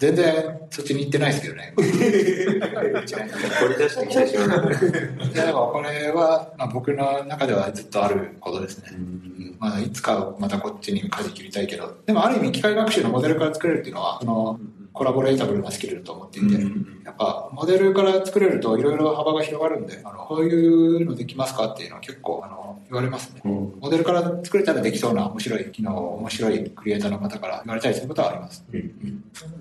[0.00, 1.74] 全然そっちに行ってないですけどね。
[1.76, 4.72] 掘り出してきてしまう。
[5.32, 8.88] いやでもこれは、まあ、僕の中ではずっとあることですね。
[8.92, 14.58] うんまあ、いつかまたこっちに舵切りたいけど、でもある意味機械学習のモデルから作れるっていうのは、その
[14.92, 16.54] コラボレータブルなスキルだと思っていて、
[17.04, 23.40] やっぱモデルから作れるといろいろ幅が広がるんで、あのこういうのできますかっていうのは結構あの言われますね。
[23.44, 28.64] モデルから作れたらできそうな面白い機能を面白いクリエイターの方から言われたりすることはあります。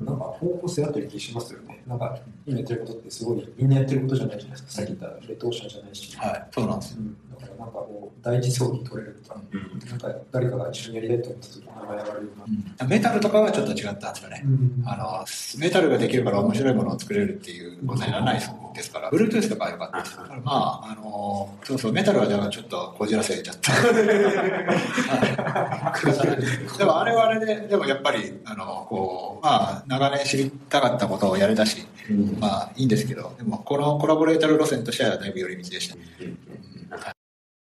[0.02, 1.84] なんか方向性あってる気しますよね。
[1.86, 4.82] なんか今やってることってすごいみんなやってることじゃないじゃないですか。
[4.82, 6.18] さっき言ったレッドオーシャンじゃないし。
[6.18, 6.98] はい、そうなんですよ。
[7.02, 12.16] うんだったら、なんかこう、第一早期取れるとか、うんなんか誰かが一緒にやりたいと思った時に名前上がるよ
[12.78, 12.88] うな。
[12.88, 14.44] メタルとかはちょっと違ったんですよね。
[14.86, 15.26] あの、
[15.60, 18.42] メタルができるから面白いものを作れるっていうことにならない
[18.76, 20.16] ですから、Bluetooth とかは良かったです。
[20.18, 23.72] だからまあ、あの、そうそう、メタルはだからちょっとこじらせちゃった。
[23.72, 23.90] は
[26.76, 35.96] いでもあれはあれで、でもやっぱり、あの、こう、まあ、長年知りたかったことをやれたし、うんまあいいんですけど、でもこのコラボレータル路線としてはだいぶ寄り道でした。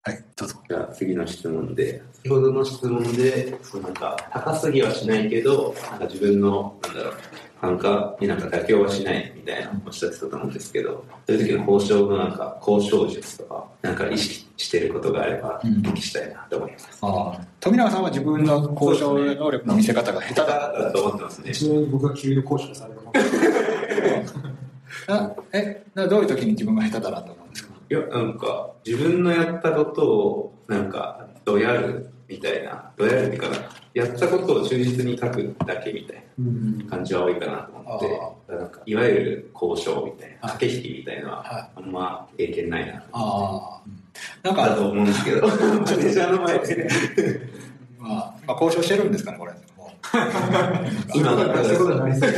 [0.04, 0.56] はい、どうぞ。
[0.68, 7.14] じゃあ次の質問で、先ほどの質問で、そのなんか高すぎはしないけど、なんか自分の、なんだろう、
[7.62, 16.98] 単価になんか妥協はしないみたいなおっしゃってたと思うんですけど、そういう時の交渉のなんか交渉術とか、なんか意識してることがあれば、おうん聞きしたいなと思います。
[17.04, 20.48] ああ富永さんは自分の交渉能力の見せ方が下手だ。
[20.82, 21.54] だと思ってますね。
[21.54, 23.02] ちなみに僕が給料交渉される
[25.54, 27.41] えなどういう時に自分が下手だなと
[27.92, 33.58] いや、なんか、自分のやったことを、なんか、どやるみたいな、どやるっていうかな、
[33.94, 43.04] やったことを忠実に書くだけみたいうんな感じは多いかなと思って、なんか、いわゆる交渉みたいな、はい駆け引きみたいなのは、はあんま経験ないな。
[43.12, 43.82] ああ。
[44.42, 46.88] なんか、だと思うんですけど、マネージャーの前で。
[48.00, 49.52] まあ、まあ、交渉してるんですかね、これ。
[51.14, 52.32] 今だったらそういうことになりそう。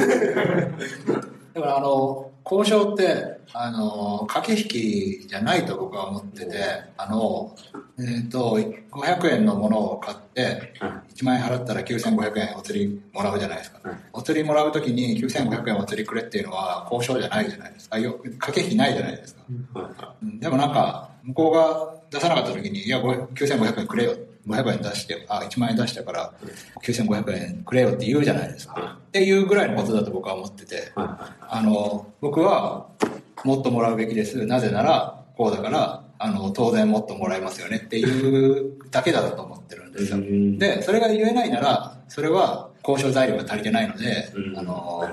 [1.53, 6.57] だから、あの、交渉って、あの、駆け引きじゃないと僕は思ってて、
[6.97, 7.55] あの、
[7.99, 8.57] えっ、と、
[8.91, 10.73] 500円のものを買って、
[11.15, 13.89] 1万円払ったら9500円お釣りもらうじゃないですか。
[13.89, 17.97] はいお釣りもらうときに9500円お釣りくれっていうのは交渉じゃないじゃないですか。
[17.97, 19.41] よ駆け引きないじゃないですか。
[20.21, 24.15] うんでもなんか、向こうが出さなかった時に、いや、ご9500円くれよ。
[24.47, 26.33] 500円出して、あ、1万円出したから、
[26.81, 28.73] 9500円くれよって言うじゃないですか。
[28.73, 32.87] はっていうぐらいのことだと僕は思ってて、はあの、僕は
[33.43, 34.45] もっともらうべきです。
[34.45, 40.17] なぜなら、こうだから、あの、当然もっともらえますよねっていうだけだと思ってるんですよ。
[40.17, 40.57] い。
[40.57, 45.03] で、それが言えないなら、それは交渉材料が足りてないので、うんあの。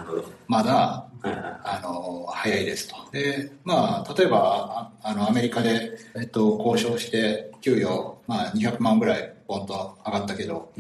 [0.47, 2.97] まだ、あの、早いですと。
[3.13, 10.73] で、まあ、例えば、ああの、アメリカで、えっと、交渉して、給与、まあ、200万ぐらい、ポンと上がったけど。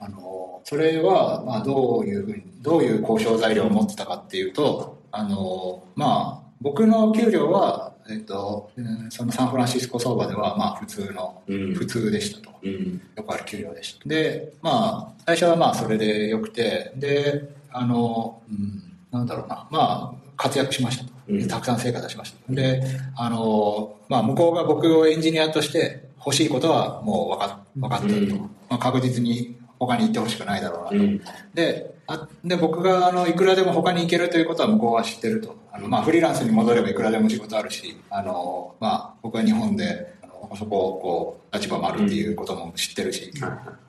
[0.00, 11.74] あの、それは、まあ、どういうふうに、どういう交渉材料を持ってたかっていうと、あの、まあ、僕の給料は、えっと、うんそのサンフランシスコ相場では、まあ、普通の、うん。
[11.74, 12.50] 普通でしたと。
[12.62, 13.00] うん。
[13.16, 14.08] よくある給料でした。
[14.08, 21.12] で、まあ、最初はまあ、それでよくて、で、あの、うん、なんだろうな、まあ、活躍しましたと。
[21.28, 22.52] うんたくさん成果出しました。
[22.52, 22.82] で、
[23.16, 28.34] あの、まあ、向こうが僕をエンジニアとして欲しいことはもう分か分かってると。
[28.34, 30.96] うんまあ、確実に他に行ってほしくないだろうなと。
[30.96, 31.20] うん。
[31.54, 35.56] で、あで僕があのいくらでも他に行けるということは向こうは知ってると。
[35.70, 40.14] あのまあ、フリーランスに戻ればいくらでも仕事あるし、あのまあ、僕は日本で
[40.56, 43.32] そここう立場もあるっていうことも知ってるし、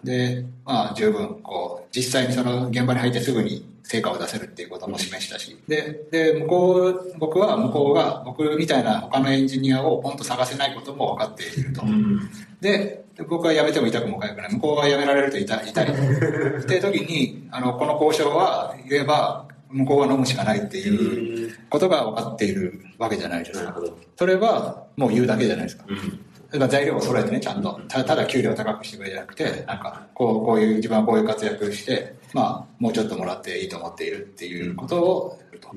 [0.04, 11.82] で、まあ、十分こう実際にその現場に入ってすぐに成果を出せるっていうことも示したし、で、で、向こう、僕は向こうが僕みたいな他のエンジニアをポンと探せないことも分かっていると。
[11.84, 12.30] うん。
[12.62, 14.54] で、僕は辞めても痛くも痒くない。
[14.54, 15.70] 向こうは辞められると痛い。
[15.70, 15.86] 痛い。
[15.86, 23.76] っていう時に、あの、この交渉は言えば、向こうは飲むしかないっていうことが分かっているわけじゃないですか。
[24.16, 25.86] それはもう言うだけじゃないですか。
[25.88, 26.20] うん。
[26.54, 27.82] だから材料を揃えてね、ちゃんと。
[27.88, 35.70] たただ給料高くしてくれじゃなくて、なんか、こう、こういう、自分はこういう活躍して、まあ、もうちょっともらっていいと思っているっていうことをやると。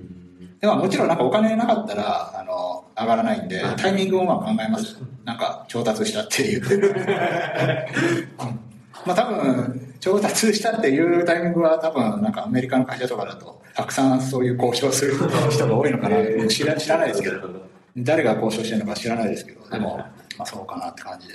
[0.60, 4.98] でまあもちろんなんかお金なかったら、あの、上がらないんで、タイミングをまあ考えます。
[5.24, 6.62] なんか、調達したっていう。
[9.06, 15.14] まあ多分、調達したっていうタイミングは多分、なんかアメリカの会社とかだと、たくさんそういう交渉する
[15.50, 16.18] 人が多いのかな。
[16.48, 17.66] 知ら知らないですけど。
[17.98, 20.04] 誰が交渉してるのか知らないですけど、でも、
[20.38, 21.34] まあそうかなって感じで。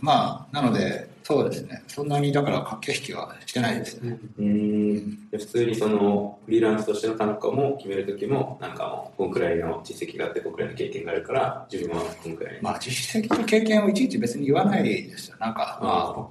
[0.00, 1.82] まあ、なので、そうですね。
[1.88, 4.18] そんなに、だから駆け引きはしてないですね。
[4.38, 5.30] うん。
[5.30, 12.58] で普通にその、フリーランスとしての単価も決めるときも、なんかもう、こんくらいの実績があって、こんくらいの経験があるから、自分はこんくらい。
[12.62, 15.36] まあ実績と経験をいちいち別に言わないですよ。
[15.40, 15.88] なんか、ま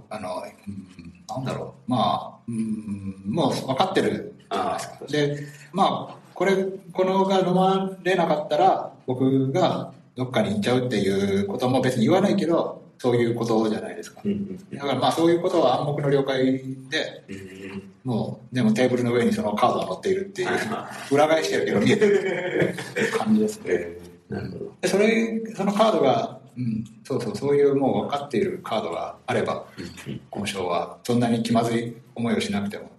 [0.10, 1.92] あ、あの、うん、なんだろう。
[1.92, 5.06] まあ、うん、もう分かってるじゃないですか。
[5.06, 6.56] で、まあ、これ、
[6.94, 14.22] このが飲まれなかったら、僕がどっかに行っちゃうっていうことも別に言わないけど、そういうことじゃないですか。
[14.74, 16.46] だからまあそういうことは暗黙の了解
[16.90, 22.76] で、うんもう、でもテーブルの上にそのカードが載っているっていう、は裏返してるけど見えてる
[23.18, 23.88] 感じですね。
[24.30, 24.72] なるほど。
[24.80, 29.66] でそれ、そのカードが、うん、そうそう、そういうもう分かっているカードがあれば、
[30.32, 32.92] 交渉はそんなに気まずい思いをしなくても、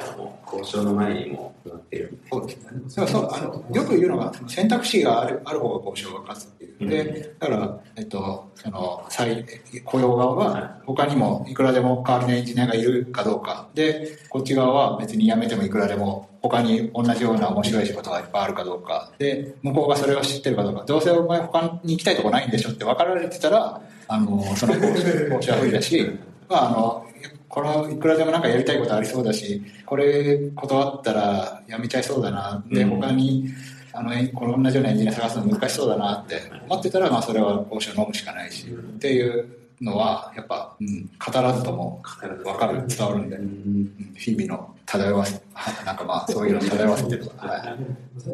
[0.00, 2.80] 交渉の前にもなってるそうですね。
[2.88, 6.88] そうそうあのよく言うのが、選択肢があるある方が交渉が勝つっていう。
[6.88, 9.44] で、だから、えっと、その、再
[9.84, 13.68] 雇用側は、他にもいくらでも代わりのエンジニアがいるかどうか。
[13.74, 19.12] で、こっち側は別に辞めてもいくらでも、他に同じような面白い仕事がいっぱいあるかどうか。
[19.18, 20.84] で、向こうがそれを知ってるかどうか。
[20.84, 26.10] どうせお前他に行きたいとこないんでしょって分かられてたら、あの、その交渉交渉は不利だし、
[26.48, 27.06] まあ、あの、
[27.52, 32.64] このいくらでもなんかやりたいことありそうだし、これ断ったらやめちゃいそうだな。
[32.72, 33.46] で、他に、
[33.92, 44.14] あの、この同じようなエンジニア探すの難しそうだなって思ってたら、まあそれは交渉飲むしかないし、っていうのは、やっぱ、うん、語らずとも分かる、伝わるんで、うん。
[44.16, 47.76] 日々の漂わせ、はなんかまあそういうの漂わせてるとか、は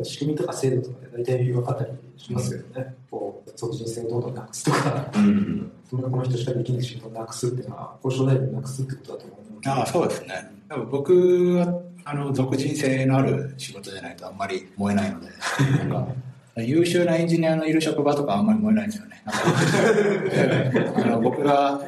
[0.02, 0.04] い。
[0.04, 5.72] 仕組みとか制度とかで大体分かったりしますけどね、こう促進性をどんどんなくすとか、うん。
[5.88, 10.52] そんなこの人しかできない仕事をなくすっていうのは、交渉代理をなくすってことだと思うので、ああ、そうですね。
[10.68, 15.28] でも僕は、あの、属人性のある仕事じゃないとあんまり燃えないので、
[15.78, 16.08] なんか、
[16.64, 19.22] 優秀なエンジニアのいる職場とかあんまり燃えないんですよね。
[19.26, 21.80] あの僕が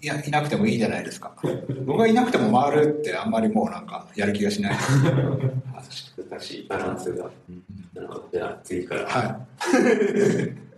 [0.00, 1.32] いやいなくてもいいじゃないですか。
[1.86, 4.76] 僕がいなくても回るってあんまりもうなんかやる気がしない。
[6.30, 7.30] 難しいバランスが。
[7.94, 8.28] なるほど。
[8.32, 9.06] じゃあ次から。
[9.06, 9.40] は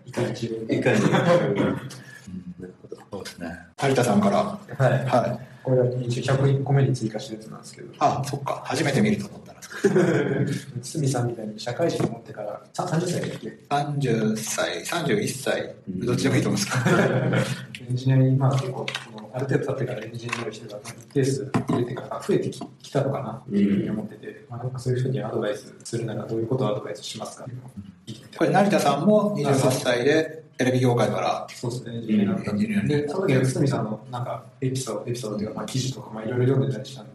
[0.07, 1.11] いかに自分いかに。
[1.11, 2.97] なるほど。
[3.11, 3.49] そうですね。
[3.83, 5.05] 有田さんから、はい。
[5.07, 5.55] はい。
[5.63, 8.63] これは一応101個目に追加したやつなんですけど、あ、そっか。
[8.67, 9.64] 初めて見ると思ったんですけど。
[10.83, 16.97] 堤さんみたいに社会人を持ってから、さ30歳だっけ？30歳、31歳、どっちでもいいと思うんですけど。
[17.91, 18.87] エンジニアに、まあ結構、
[19.33, 27.45] ある程度経ってからエンジニアになる人が一定数入れてから増えてききたのかなっていうふうに思ってて、まあなんかそういう人にアドバイスするならどういうことをアドバイスしますか？
[27.45, 27.71] うのを
[28.07, 32.03] 聞いてみたいこれ成田さんも28歳でテレビ業界からそうですね、エン
[32.59, 37.07] ジニアで、その時は堤さんのなんかエピソード、エピソードというか、まあ、記事とか、まあ、いろいろ読んでたりしたん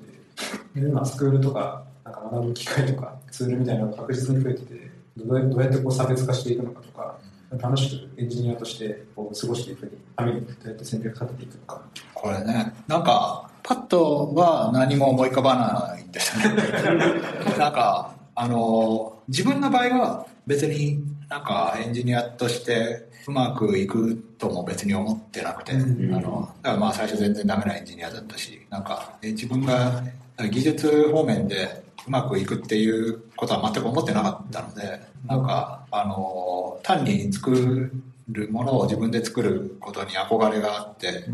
[0.75, 7.17] で、で今、スクールとか、なんか学ぶ機会とか、ツールみたいなのが確実に増えてて、どうやどうやってこう差別化していくのかとか、
[7.57, 11.81] 楽しくエンジニアとしてこう過ごしていくにためにどうやって戦略立てていくのか。
[12.13, 16.63] これねなんかパッとは何も思い浮かばないんですよね。
[17.57, 26.13] なんかあの自分の場合は別になんかエンジニアとしてうまくいくとも別に思ってなくて、うん。
[26.13, 30.03] あのだからまあ最初全然ダメなエンジニアだったしなんかえ自分が
[30.51, 37.91] 技術方面でうまくいくっていうことは全く思ってなかったのでなんかあの単に作
[38.27, 41.25] るものを自分で作ることに憧れがあって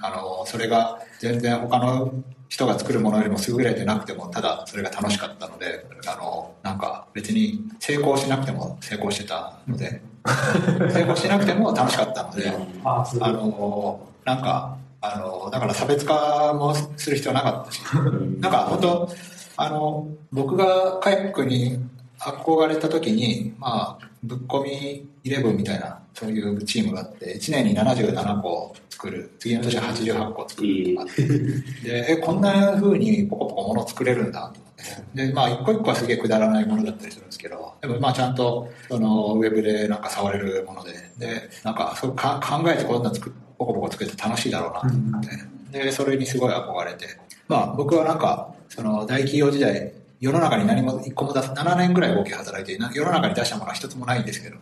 [0.00, 2.12] あのそれが全然他の
[2.48, 10.02] 人が作るものよりも優れてなくてもただそれが楽しかったのであのなんか別に成功しなくても成功してたので
[10.92, 12.50] 成功しなくても楽しかったので
[12.84, 13.04] あ。
[13.20, 17.80] のなんかあのだから差別化もする必要なかったし
[18.40, 19.10] なんか本当
[19.56, 21.78] あの僕がカヤックに
[22.18, 29.32] 憧れた時にまあぶっ込み11みたいなそういうチームがあって1年に77個作る。
[29.38, 30.94] 次の年は88個作る。
[30.96, 31.10] とか
[31.84, 34.72] でえこんな風にポコポコもの作れるんだと思っ
[35.14, 35.26] て。
[35.26, 40.92] でまあ一個一個はすげえくだらないものだったりするんですけどでもまあちゃんとそのウェブでなんか触れるもので。
[41.18, 45.22] でなんかそうか考えてこんな作っポコポコ作って楽しいだろうなと思っ
[45.72, 47.06] て、でそれにすごい憧れて
[47.48, 54.56] まあ僕はなんかその大企業時代世の中に何も一個も出す7年ぐらい合計働いてな世の中に出したものは一つもないんですけど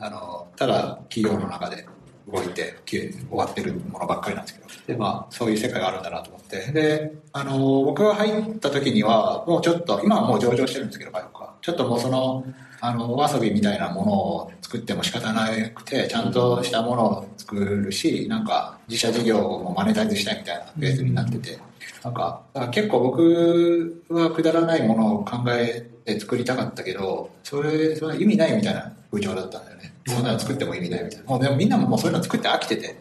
[0.00, 1.86] あのただ企業の中で
[2.30, 12.44] 動いて終わってるものばっかりなんですけどでまあそういう世界があるんだなと思ってであの僕が入った時にはもうちょっと今はもう上場してるんですけどバイオはちょっともうその
[12.80, 21.58] あのお遊びみたいなものを作っても仕方なくてちゃんとしたものを作るしなんか自社事業もマネタイズしたいみたいなフェーズになってて
[22.04, 29.94] なんかだから結構僕はくだらないものを考えて作りたかったけどそれそれは意味ないみたいな風潮だったんだよね。
[30.06, 31.26] そんなの作っても意味ないみたいな。
[31.26, 32.96] もうでもみんなももうそういうの作って飽きてて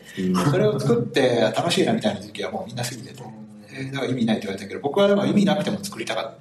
[0.51, 3.23] それを作って楽しいなみたいな時期はもうみんな過ぎてて。
[3.69, 6.33] えーだから意味ないって言われたけど僕はでも意味なくても作りたかったっ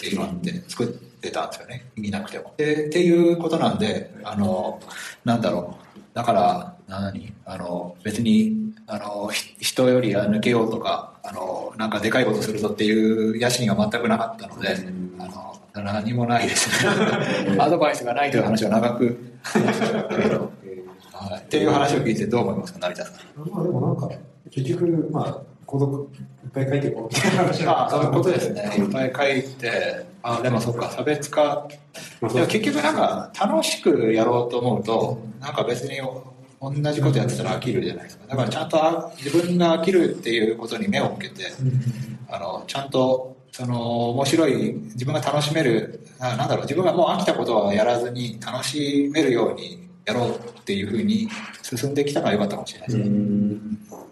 [0.00, 1.84] ていうのがあって作ってたんですよね。
[1.96, 2.52] 意味なくても。
[2.56, 4.80] でっていうことなんであの
[5.24, 6.00] なんだろう。
[6.14, 7.32] だから何？
[7.46, 14.76] あの別にあのひ人よりは抜けようとかあのなんかでかいことするぞっていう野心が全くなかったので
[15.18, 15.50] あの
[15.82, 16.84] 何もないです。
[16.84, 19.18] ね アドバイスがないという話は長く。
[21.12, 23.14] はい、っていう話を聞いてどう思いますか成田さん。
[23.50, 24.08] まあでもなんか、
[24.50, 26.10] 結局、まあ、孤独
[26.44, 28.62] いっぱい書いていこうみたいな話まあ、そういうことですね。
[28.78, 31.68] いっぱい書いて、あ、でもそっか、差別化。
[32.32, 36.00] でも結局なんか、楽しくやろうと思うと、なんか別に
[36.60, 38.26] 同じことやってたら飽きるじゃないですか。
[38.28, 41.46] だからちゃんとあ自分が飽きるっていうことに目を向けて、
[42.28, 51.28] あの、ちゃんとその面白い自分が楽しめるあなんだろう自分がもう飽きたことはやらずに楽しめるようにやろうっていうふうに
[51.62, 53.60] 進んできたからよかったかもしれないですね。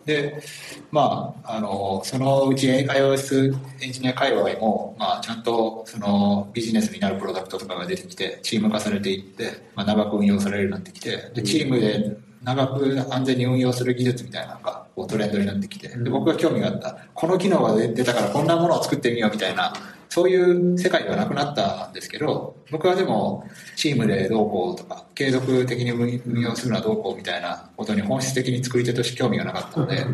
[0.06, 0.42] で、
[0.90, 19.72] まあ、あの、そのうち iOS エンジニア界隈も、まあ、ちゃんとそのビジネスになるプロダクトとかが出てきて、チーム化されていって、まあ、長く運用されるようになってきて、で、チームで長く安全に運用する技術みたいなのがこうトレンドになってきて、で僕が興味があった、この機能が出たからこんなものを作ってみようみたいな、
[20.08, 23.44] そういう世界ではなくなったんですけど、僕はでも、
[23.76, 30.06] チームでどうこうとか、継続的に運用するのはどうこうみたいなことに本質的に作り手として興味がなかったので、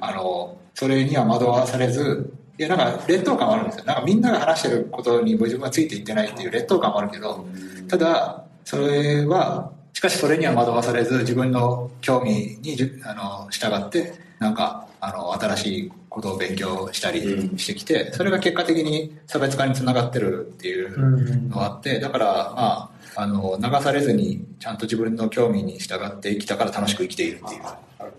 [0.00, 3.84] あの、それには惑わされず、いや、なんか劣等感はあるんですよ。
[3.86, 7.44] なんかみんなが話してることに自分はついていってないっていう劣等感もあるけど、
[7.88, 27.48] ただ、それは、しかしそれには惑わされず、自分の興味にあの従って、なんか、あの、新しいことを勉強したりしてきて、それが結果的に差別化につながってるっていうのがあって、だから、まあ、あの、流されずに、ちゃんと自分の興味に従って生きたから楽しく生きているっ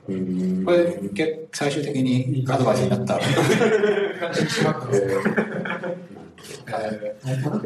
[0.07, 0.65] ていう。
[0.65, 3.19] これ、最終的にアドバイスになった。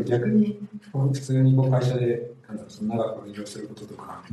[0.03, 0.59] 逆に
[0.91, 4.23] 普通にこう会社でなんだろうその長く運用することとか、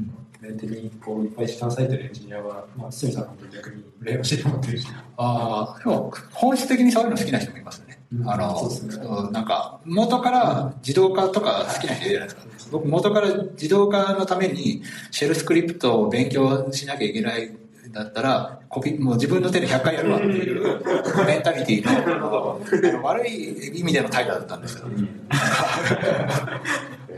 [0.42, 8.02] うん、的にこういっぱい試算されてるエンジニアは、まあ、堤さんの逆に羨ましいと思ってるしああでも本質的にそういうの好きな人もいますね。
[8.14, 12.42] うん、あの、ね、なんか、元から自動化とか好きな人いるじゃないですか。
[12.70, 17.56] 僕、元から自動化のために、シェルスクリプトを勉強しなきゃいけない
[17.90, 20.82] だったら、コピもう自分の手で100回やるわっていう
[21.26, 22.60] メンタリティの
[23.04, 24.86] 悪い意味での態度だったんですよ。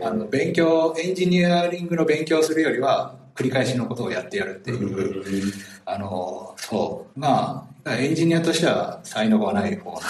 [0.03, 5.53] あの勉強、エンジニアリングの勉強するよりは、繰り返しのことをやってやるっていう、
[5.85, 7.19] あの、そう。
[7.19, 10.01] まあ、エンジニアとしては才能がない方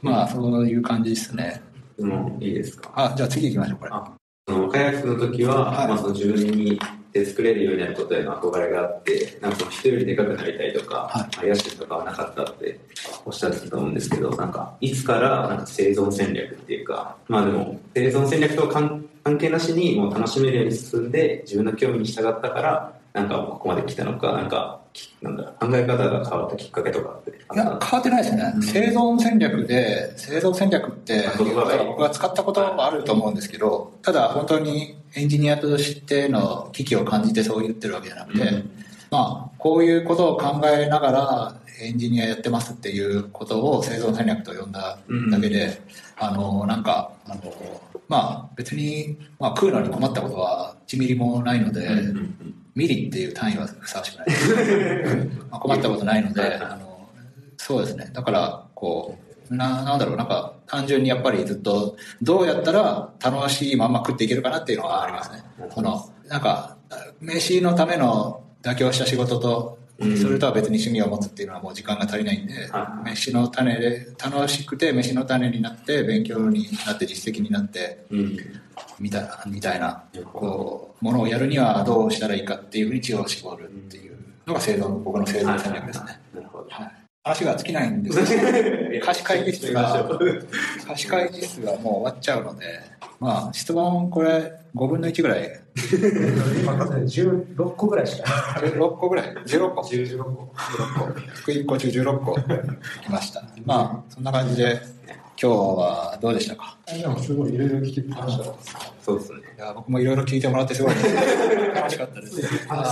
[0.00, 1.60] まあ、そういう感じですね。
[1.98, 2.92] もいいですか。
[2.94, 3.90] あ、じゃあ次行きましょう、これ。
[4.48, 6.78] その、開発の時は、はい、まあ、その自分に
[7.12, 12.78] で作れるようになることへの憧れがあって、なんかその人よりでかくなりたいとか、はい、野心とかはなかったって
[13.24, 24.80] おっしゃってたと思うんですけど、なんか、いつからなんか生存戦略っていうか、まあでも、生存戦略とは関係なしにもう楽しめるように進んで、自分の興味に従ったから、なんかここまで来たのか、なんか、
[25.22, 28.52] なんだ考え方が変わったきっかけとかっていや、変わってないですね。
[28.54, 31.54] うん、生存戦略で、生存戦略って僕
[32.00, 38.70] は使ったこともあると思うんですけど、ただ本当にエンジニアとしての危機を感じてそう言ってるわけじゃなくて、うん、
[39.10, 44.98] まあ、こういうことを考えながらエンジニアやってますっていうことを生存戦略と呼んだ
[45.30, 45.64] だけで、
[46.20, 47.40] うん、あの、なんか、あの、
[48.08, 51.88] まあ別に、まあ食うのに困ったことは1ミリもないので、
[52.78, 54.26] ミリっていう単位はふさわしくない
[55.50, 57.08] まあ困ったことないので、あの、
[57.56, 58.08] そうですね。
[58.12, 59.18] だから、こ
[59.50, 65.42] う、な、なんだろう、なんか、単純にやっぱりずっと、どうやったら楽しいまま食っていけるかなっていうのはありますね。
[65.70, 66.76] この、なんか、
[67.20, 72.70] 飯のための妥協した仕事と、それとは別に趣味を持つっていうのはもう時間が足りないんで、
[73.04, 78.06] 飯の種で、楽しくて飯の種になって、勉強になって実績になって、
[79.00, 86.20] みたいな、みたいな、こう、ものをやるにはどうしたらいいかっていうふうに知恵を絞るっていうのが生存、僕の生存戦略ですね。
[86.32, 86.66] なるほど。
[86.70, 86.92] はい。
[87.24, 90.08] 話が尽きないんですけど、 貸し会議室が、
[90.86, 92.80] 貸し会議室がもう終わっちゃうので、
[93.18, 95.60] まあ、質問これ5分の1ぐらい。
[96.60, 98.24] 今、16個ぐらいしか
[98.60, 100.52] 16個ぐらい ?16 個 ?16 個。
[100.54, 101.50] 16個。
[101.50, 103.42] 101個中16個来ました。
[103.64, 104.80] まあ、そんな感じで、
[105.40, 106.76] 今日はどうでしたか？
[106.92, 108.44] いや、すごいいろいろ聞きました。
[109.02, 109.38] そうですね。
[109.56, 110.94] いや、僕もいろいろ聞いてもらってすごい
[111.74, 112.42] 楽しかったです。
[112.68, 112.84] あ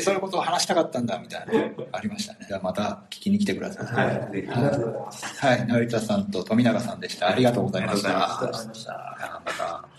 [0.00, 1.52] そういうことを話したかったんだみたいな
[1.92, 2.40] ありましたね。
[2.48, 3.86] じゃあまた聞きに来てください。
[4.06, 4.16] はい。
[4.16, 5.24] ありがとうございます。
[5.46, 5.66] はい。
[5.66, 7.28] 成田さんと富永さんでした。
[7.28, 8.08] ありがとうございました。
[8.08, 8.92] ありがとうございました。
[9.44, 9.91] また。